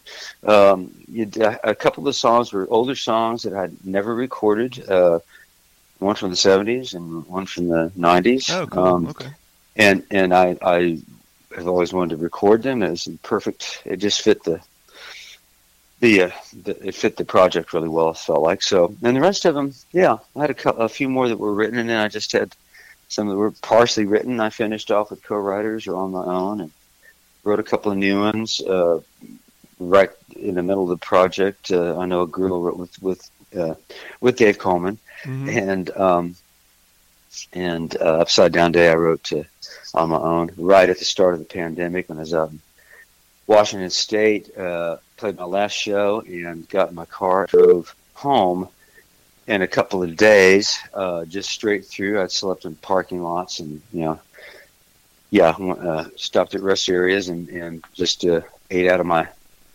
Um, 0.44 0.94
you, 1.08 1.30
a 1.64 1.74
couple 1.74 2.02
of 2.02 2.06
the 2.06 2.12
songs 2.12 2.52
were 2.52 2.66
older 2.70 2.94
songs 2.94 3.42
that 3.42 3.54
I'd 3.54 3.84
never 3.84 4.14
recorded. 4.14 4.88
Uh, 4.88 5.20
one 5.98 6.14
from 6.14 6.30
the 6.30 6.36
'70s 6.36 6.94
and 6.94 7.26
one 7.26 7.46
from 7.46 7.68
the 7.68 7.92
'90s. 7.98 8.50
Oh, 8.50 8.66
cool. 8.66 8.84
Um, 8.84 9.06
okay. 9.08 9.30
and 9.76 10.02
and 10.10 10.32
I 10.32 10.56
I 10.62 10.98
have 11.56 11.68
always 11.68 11.92
wanted 11.92 12.16
to 12.16 12.22
record 12.22 12.62
them. 12.62 12.82
It 12.82 12.90
was 12.90 13.08
perfect. 13.22 13.82
It 13.84 13.96
just 13.96 14.22
fit 14.22 14.42
the 14.44 14.60
the, 16.00 16.22
uh, 16.22 16.30
the 16.64 16.88
it 16.88 16.94
fit 16.94 17.16
the 17.16 17.24
project 17.24 17.72
really 17.72 17.88
well. 17.88 18.10
It 18.10 18.16
felt 18.16 18.42
like 18.42 18.62
so, 18.62 18.94
and 19.02 19.16
the 19.16 19.20
rest 19.20 19.44
of 19.44 19.54
them, 19.54 19.74
yeah, 19.92 20.18
I 20.34 20.40
had 20.40 20.50
a, 20.50 20.70
a 20.70 20.88
few 20.88 21.08
more 21.08 21.28
that 21.28 21.38
were 21.38 21.54
written, 21.54 21.78
and 21.78 21.88
then 21.88 21.98
I 21.98 22.08
just 22.08 22.32
had 22.32 22.54
some 23.08 23.28
that 23.28 23.36
were 23.36 23.50
partially 23.50 24.06
written. 24.06 24.40
I 24.40 24.50
finished 24.50 24.90
off 24.90 25.10
with 25.10 25.22
co-writers 25.22 25.86
or 25.86 25.96
on 25.96 26.10
my 26.10 26.24
own, 26.24 26.62
and 26.62 26.70
wrote 27.44 27.60
a 27.60 27.64
couple 27.64 27.92
of 27.92 27.98
new 27.98 28.20
ones. 28.20 28.60
Uh, 28.60 29.00
right 29.78 30.10
in 30.36 30.54
the 30.54 30.62
middle 30.62 30.84
of 30.84 30.88
the 30.90 31.04
project, 31.04 31.70
uh, 31.70 31.98
I 31.98 32.06
know 32.06 32.22
a 32.22 32.26
girl 32.26 32.62
wrote 32.62 32.78
with 32.78 33.02
with 33.02 33.30
uh, 33.56 33.74
with 34.20 34.36
Dave 34.36 34.58
Coleman, 34.58 34.98
mm-hmm. 35.22 35.48
and 35.50 35.90
um, 35.96 36.36
and 37.52 37.94
uh, 38.00 38.20
Upside 38.20 38.52
Down 38.52 38.72
Day 38.72 38.88
I 38.88 38.94
wrote 38.94 39.22
to, 39.24 39.44
on 39.94 40.10
my 40.10 40.16
own 40.16 40.50
right 40.56 40.88
at 40.88 40.98
the 40.98 41.04
start 41.04 41.34
of 41.34 41.40
the 41.40 41.46
pandemic 41.46 42.08
when 42.08 42.18
I 42.18 42.22
was 42.22 42.34
out 42.34 42.50
in 42.50 42.60
Washington 43.46 43.90
State. 43.90 44.50
Played 45.20 45.36
my 45.36 45.44
last 45.44 45.72
show 45.72 46.22
and 46.22 46.66
got 46.70 46.88
in 46.88 46.94
my 46.94 47.04
car, 47.04 47.44
drove 47.44 47.94
home 48.14 48.70
in 49.46 49.60
a 49.60 49.66
couple 49.66 50.02
of 50.02 50.16
days, 50.16 50.78
uh, 50.94 51.26
just 51.26 51.50
straight 51.50 51.84
through. 51.84 52.22
I'd 52.22 52.32
slept 52.32 52.64
in 52.64 52.74
parking 52.76 53.22
lots 53.22 53.60
and 53.60 53.82
you 53.92 54.00
know, 54.00 54.20
yeah, 55.28 55.50
uh, 55.50 56.08
stopped 56.16 56.54
at 56.54 56.62
rest 56.62 56.88
areas 56.88 57.28
and 57.28 57.50
and 57.50 57.84
just 57.92 58.24
uh, 58.24 58.40
ate 58.70 58.88
out 58.88 59.00
of 59.00 59.04
my 59.04 59.28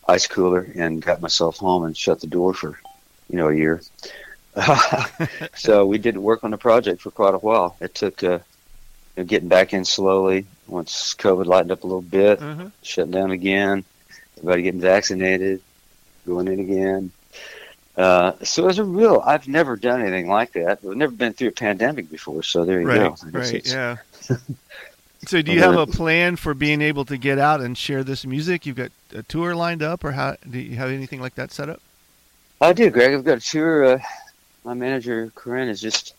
ice 0.08 0.26
cooler 0.26 0.68
and 0.74 1.00
got 1.00 1.22
myself 1.22 1.58
home 1.58 1.84
and 1.84 1.96
shut 1.96 2.22
the 2.22 2.28
door 2.28 2.56
for 2.56 2.80
you 3.30 3.38
know 3.38 3.50
a 3.50 3.56
year. 3.56 3.84
so 5.56 5.86
we 5.86 6.00
didn't 6.00 6.24
work 6.24 6.44
on 6.44 6.50
the 6.50 6.58
project 6.58 7.04
for 7.04 7.12
quite 7.12 7.36
a 7.36 7.38
while. 7.38 7.78
It 7.80 7.94
took 7.94 8.24
uh, 8.24 8.40
you 9.16 9.18
know, 9.18 9.24
getting 9.26 9.50
back 9.50 9.74
in 9.74 9.86
slowly 9.86 10.48
once 10.66 11.14
COVID 11.14 11.46
lightened 11.46 11.72
up 11.72 11.84
a 11.84 11.88
little 11.88 12.02
bit, 12.02 12.40
mm-hmm. 12.40 12.70
shutting 12.82 13.12
down 13.12 13.30
again, 13.30 13.84
everybody 14.46 14.62
getting 14.62 14.82
vaccinated, 14.82 15.60
going 16.28 16.48
in 16.48 16.60
again. 16.60 17.12
Uh, 17.98 18.34
so 18.44 18.68
as 18.68 18.78
a 18.78 18.84
real, 18.84 19.24
I've 19.26 19.48
never 19.48 19.76
done 19.76 20.02
anything 20.02 20.28
like 20.28 20.52
that. 20.54 20.80
I've 20.84 20.96
never 20.96 21.12
been 21.12 21.34
through 21.34 21.48
a 21.48 21.52
pandemic 21.52 22.12
before, 22.12 22.44
so 22.44 22.64
there 22.64 22.80
you 22.80 22.88
right, 22.88 22.98
go. 23.00 23.16
Right, 23.32 23.66
yeah. 23.68 23.98
so 25.26 25.42
do 25.42 25.52
you 25.52 25.62
have 25.62 25.76
a 25.76 25.88
plan 25.88 26.36
for 26.36 26.54
being 26.54 26.82
able 26.82 27.06
to 27.06 27.18
get 27.18 27.40
out 27.40 27.62
and 27.62 27.76
share 27.76 28.04
this 28.04 28.26
music? 28.26 28.68
You've 28.68 28.76
got 28.76 28.92
a 29.14 29.24
tour 29.24 29.56
lined 29.56 29.82
up, 29.82 30.04
or 30.04 30.12
how 30.12 30.36
do 30.50 30.60
you 30.60 30.76
have 30.76 30.92
anything 30.92 31.22
like 31.22 31.36
that 31.36 31.52
set 31.52 31.70
up? 31.70 31.82
I 32.62 32.74
do, 32.74 32.92
Greg. 32.92 33.14
I've 33.14 33.24
got 33.24 33.40
a 33.40 33.42
tour. 33.42 33.86
Uh, 33.86 34.00
my 34.64 34.76
manager, 34.76 35.32
Corinne, 35.34 35.70
is 35.70 35.82
just 35.82 36.14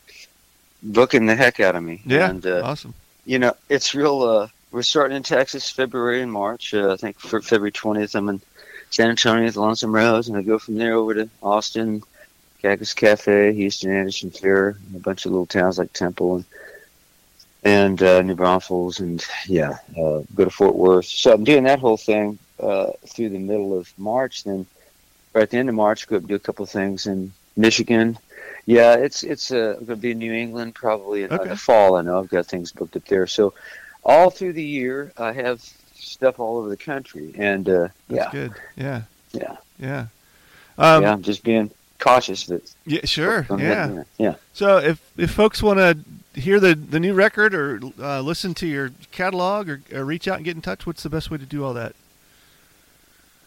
booking 0.82 1.26
the 1.26 1.36
heck 1.36 1.60
out 1.60 1.76
of 1.76 1.82
me. 1.82 2.02
Yeah, 2.04 2.30
and, 2.30 2.44
uh, 2.44 2.62
awesome. 2.64 2.94
You 3.24 3.38
know, 3.38 3.54
it's 3.68 3.94
real. 3.94 4.50
Uh, 4.66 4.76
we're 4.76 4.82
starting 4.82 5.16
in 5.16 5.22
Texas, 5.22 5.70
February 5.70 6.22
and 6.22 6.32
March. 6.32 6.74
Uh, 6.74 6.92
I 6.92 6.96
think 6.96 7.18
for 7.18 7.40
February 7.40 7.72
twentieth, 7.72 8.14
I'm 8.14 8.28
in 8.28 8.40
San 8.90 9.10
Antonio 9.10 9.46
at 9.46 9.54
the 9.54 9.60
Lonesome 9.60 9.94
Rose, 9.94 10.28
and 10.28 10.36
I 10.36 10.42
go 10.42 10.58
from 10.58 10.76
there 10.76 10.94
over 10.94 11.14
to 11.14 11.28
Austin, 11.42 12.02
Cactus 12.62 12.94
Cafe, 12.94 13.52
Houston, 13.54 13.90
Anderson 13.90 14.30
Fair, 14.30 14.76
a 14.94 14.98
bunch 14.98 15.26
of 15.26 15.32
little 15.32 15.46
towns 15.46 15.78
like 15.78 15.92
Temple 15.92 16.36
and 16.36 16.44
and 17.64 18.02
uh, 18.02 18.22
New 18.22 18.36
Braunfels, 18.36 19.00
and 19.00 19.24
yeah, 19.46 19.78
uh, 19.98 20.22
go 20.34 20.44
to 20.44 20.50
Fort 20.50 20.76
Worth. 20.76 21.06
So 21.06 21.32
I'm 21.32 21.44
doing 21.44 21.64
that 21.64 21.80
whole 21.80 21.96
thing 21.96 22.38
uh, 22.60 22.92
through 23.06 23.30
the 23.30 23.38
middle 23.38 23.76
of 23.76 23.92
March. 23.98 24.44
Then, 24.44 24.66
right 25.32 25.42
at 25.42 25.50
the 25.50 25.58
end 25.58 25.68
of 25.68 25.74
March, 25.74 26.06
go 26.06 26.16
up 26.16 26.26
do 26.26 26.34
a 26.34 26.38
couple 26.38 26.62
of 26.62 26.70
things 26.70 27.06
in 27.06 27.32
Michigan, 27.56 28.18
yeah, 28.66 28.94
it's 28.94 29.22
it's 29.22 29.52
uh, 29.52 29.74
going 29.74 29.86
to 29.86 29.96
be 29.96 30.10
in 30.10 30.18
New 30.18 30.32
England 30.32 30.74
probably 30.74 31.22
in 31.22 31.32
okay. 31.32 31.48
the 31.48 31.56
fall. 31.56 31.96
I 31.96 32.02
know 32.02 32.18
I've 32.18 32.28
got 32.28 32.46
things 32.46 32.72
booked 32.72 32.96
up 32.96 33.04
there. 33.06 33.26
So 33.26 33.54
all 34.06 34.30
through 34.30 34.54
the 34.54 34.64
year, 34.64 35.12
I 35.18 35.32
have 35.32 35.60
stuff 35.94 36.38
all 36.38 36.58
over 36.58 36.68
the 36.68 36.76
country, 36.76 37.34
and 37.36 37.68
uh, 37.68 37.88
That's 38.08 38.24
yeah, 38.24 38.30
good. 38.30 38.52
Yeah, 38.76 39.02
yeah, 39.32 39.56
yeah. 39.78 40.06
Um, 40.78 41.02
yeah, 41.02 41.12
I'm 41.12 41.22
just 41.22 41.42
being 41.42 41.70
cautious 41.98 42.46
that. 42.46 42.72
Yeah, 42.86 43.04
sure. 43.04 43.46
Yeah, 43.58 44.04
yeah. 44.16 44.36
So 44.54 44.78
if 44.78 45.02
if 45.18 45.32
folks 45.32 45.62
want 45.62 45.80
to 45.80 46.40
hear 46.40 46.60
the 46.60 46.74
the 46.74 47.00
new 47.00 47.14
record 47.14 47.54
or 47.54 47.80
uh, 48.00 48.20
listen 48.20 48.54
to 48.54 48.66
your 48.66 48.92
catalog 49.10 49.68
or, 49.68 49.82
or 49.92 50.04
reach 50.04 50.28
out 50.28 50.36
and 50.36 50.44
get 50.44 50.54
in 50.54 50.62
touch, 50.62 50.86
what's 50.86 51.02
the 51.02 51.10
best 51.10 51.30
way 51.30 51.38
to 51.38 51.46
do 51.46 51.64
all 51.64 51.74
that? 51.74 51.94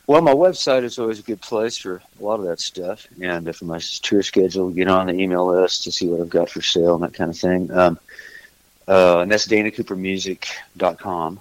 Well, 0.07 0.21
my 0.21 0.33
website 0.33 0.83
is 0.83 0.97
always 0.97 1.19
a 1.19 1.23
good 1.23 1.39
place 1.39 1.77
for 1.77 2.01
a 2.19 2.23
lot 2.23 2.39
of 2.39 2.47
that 2.47 2.59
stuff, 2.59 3.07
and 3.21 3.55
for 3.55 3.65
my 3.65 3.79
tour 4.01 4.23
schedule, 4.23 4.71
get 4.71 4.87
on 4.87 5.07
the 5.07 5.13
email 5.13 5.45
list 5.45 5.83
to 5.83 5.91
see 5.91 6.07
what 6.07 6.19
I've 6.19 6.29
got 6.29 6.49
for 6.49 6.61
sale 6.61 6.95
and 6.95 7.03
that 7.03 7.13
kind 7.13 7.29
of 7.29 7.37
thing. 7.37 7.71
Um, 7.71 7.99
uh, 8.89 9.19
and 9.19 9.31
that's 9.31 9.47
danacoopermusic.com. 9.47 11.39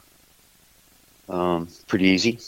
Um, 1.29 1.69
pretty 1.87 2.07
easy. 2.07 2.39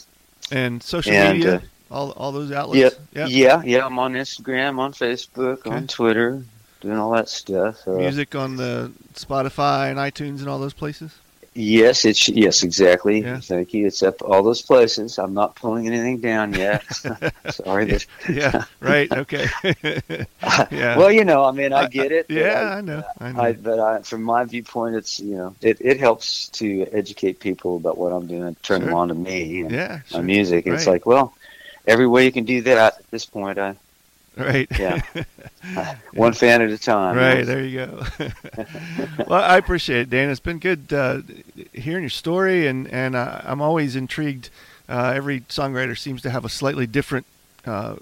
And 0.51 0.81
social 0.81 1.13
and, 1.13 1.37
media, 1.37 1.55
uh, 1.55 1.61
all 1.93 2.11
all 2.11 2.31
those 2.31 2.51
outlets. 2.51 2.97
Yeah, 3.13 3.27
yep. 3.27 3.29
yeah, 3.31 3.61
yeah. 3.63 3.85
I'm 3.85 3.99
on 3.99 4.13
Instagram, 4.13 4.79
on 4.79 4.93
Facebook, 4.93 5.59
okay. 5.59 5.71
on 5.71 5.87
Twitter, 5.87 6.43
doing 6.81 6.97
all 6.97 7.11
that 7.11 7.29
stuff. 7.29 7.87
Uh, 7.87 7.91
Music 7.91 8.35
on 8.35 8.57
the 8.57 8.91
Spotify 9.13 9.89
and 9.89 9.99
iTunes 9.99 10.39
and 10.39 10.49
all 10.49 10.59
those 10.59 10.73
places. 10.73 11.17
Yes, 11.53 12.05
it's 12.05 12.29
yes, 12.29 12.63
exactly. 12.63 13.21
Yeah. 13.21 13.41
Thank 13.41 13.73
you. 13.73 13.85
It's 13.85 14.01
up 14.01 14.21
all 14.21 14.41
those 14.41 14.61
places. 14.61 15.19
I'm 15.19 15.33
not 15.33 15.55
pulling 15.55 15.85
anything 15.85 16.21
down 16.21 16.53
yet. 16.53 16.81
Sorry. 17.49 17.91
yeah, 17.91 17.99
yeah, 18.29 18.63
right. 18.79 19.11
Okay. 19.11 19.47
yeah. 20.71 20.97
Well, 20.97 21.11
you 21.11 21.25
know, 21.25 21.43
I 21.43 21.51
mean, 21.51 21.73
I 21.73 21.87
get 21.87 22.13
it. 22.13 22.27
yeah, 22.29 22.53
I, 22.53 22.77
I, 22.77 22.81
know. 22.81 23.03
I 23.19 23.31
know. 23.33 23.41
I, 23.41 23.51
but 23.51 23.79
I, 23.79 24.01
from 24.01 24.23
my 24.23 24.45
viewpoint, 24.45 24.95
it's 24.95 25.19
you 25.19 25.35
know, 25.35 25.55
it, 25.59 25.77
it 25.81 25.99
helps 25.99 26.47
to 26.49 26.87
educate 26.93 27.41
people 27.41 27.75
about 27.75 27.97
what 27.97 28.13
I'm 28.13 28.27
doing, 28.27 28.55
turn 28.63 28.79
sure. 28.79 28.87
them 28.87 28.95
on 28.95 29.09
to 29.09 29.13
me 29.13 29.61
and 29.61 29.71
yeah, 29.71 30.01
sure. 30.03 30.19
my 30.19 30.25
music. 30.25 30.65
Right. 30.65 30.75
It's 30.75 30.87
like, 30.87 31.05
well, 31.05 31.33
every 31.85 32.07
way 32.07 32.23
you 32.23 32.31
can 32.31 32.45
do 32.45 32.61
that 32.61 32.77
at 32.77 33.11
this 33.11 33.25
point, 33.25 33.59
I 33.59 33.75
Right. 34.37 34.67
Yeah. 34.79 35.01
One 36.13 36.33
fan 36.33 36.61
at 36.61 36.69
a 36.69 36.77
time. 36.77 37.15
Right. 37.15 37.45
There 37.45 37.63
you 37.63 37.85
go. 37.85 38.03
well, 39.27 39.43
I 39.43 39.57
appreciate 39.57 40.01
it, 40.01 40.09
Dan. 40.09 40.29
It's 40.29 40.39
been 40.39 40.59
good 40.59 40.91
uh, 40.91 41.21
hearing 41.73 42.03
your 42.03 42.09
story, 42.09 42.67
and 42.67 42.87
and 42.87 43.15
uh, 43.15 43.41
I'm 43.43 43.61
always 43.61 43.95
intrigued. 43.95 44.49
Uh, 44.89 45.13
every 45.15 45.41
songwriter 45.41 45.97
seems 45.97 46.21
to 46.23 46.29
have 46.29 46.43
a 46.43 46.49
slightly 46.49 46.85
different 46.85 47.25
uh, 47.65 47.95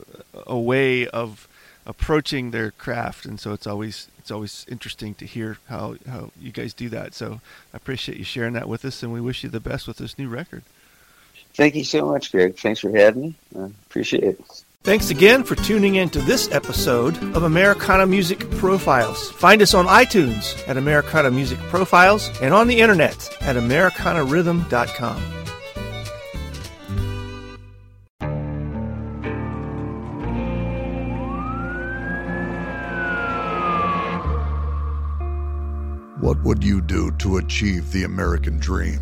a 0.48 0.58
way 0.58 1.08
of 1.08 1.48
approaching 1.86 2.52
their 2.52 2.72
craft, 2.72 3.26
and 3.26 3.40
so 3.40 3.54
it's 3.54 3.68
always 3.68 4.08
it's 4.18 4.32
always 4.32 4.66
interesting 4.70 5.14
to 5.16 5.26
hear 5.26 5.58
how 5.68 5.96
how 6.08 6.32
you 6.40 6.52
guys 6.52 6.74
do 6.74 6.90
that. 6.90 7.14
So 7.14 7.42
I 7.74 7.78
appreciate 7.78 8.18
you 8.18 8.24
sharing 8.24 8.54
that 8.54 8.70
with 8.70 8.86
us, 8.86 9.04
and 9.04 9.12
we 9.12 9.22
wish 9.22 9.44
you 9.44 9.50
the 9.50 9.60
best 9.60 9.88
with 9.88 9.98
this 9.98 10.18
new 10.18 10.30
record. 10.30 10.64
Thank 11.56 11.76
you 11.76 11.84
so 11.84 12.06
much, 12.06 12.32
Greg. 12.32 12.58
Thanks 12.58 12.80
for 12.80 12.96
having 12.96 13.22
me. 13.22 13.36
I 13.58 13.66
appreciate 13.88 14.24
it. 14.24 14.64
Thanks 14.86 15.10
again 15.10 15.44
for 15.44 15.56
tuning 15.56 15.96
in 15.96 16.10
to 16.12 16.20
this 16.20 16.50
episode 16.54 17.18
of 17.36 17.44
Americana 17.44 18.06
Music 18.06 18.50
Profiles. 18.52 19.30
Find 19.32 19.62
us 19.62 19.74
on 19.74 19.88
iTunes 19.88 20.66
at 20.70 20.78
Americana 20.78 21.32
Music 21.32 21.60
Profiles 21.68 22.32
and 22.42 22.54
on 22.54 22.70
the 22.70 22.80
internet 22.80 23.30
at 23.42 23.58
AmericanaRhythm.com. 23.58 25.22
What 36.22 36.42
would 36.44 36.64
you 36.64 36.80
do 36.80 37.12
to 37.18 37.36
achieve 37.36 37.92
the 37.92 38.06
American 38.06 38.60
dream? 38.60 39.02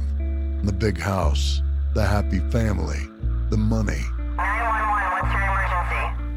The 0.63 0.73
big 0.73 0.97
house, 0.97 1.61
the 1.93 2.03
happy 2.03 2.39
family, 2.49 3.07
the 3.51 3.57
money 3.57 4.01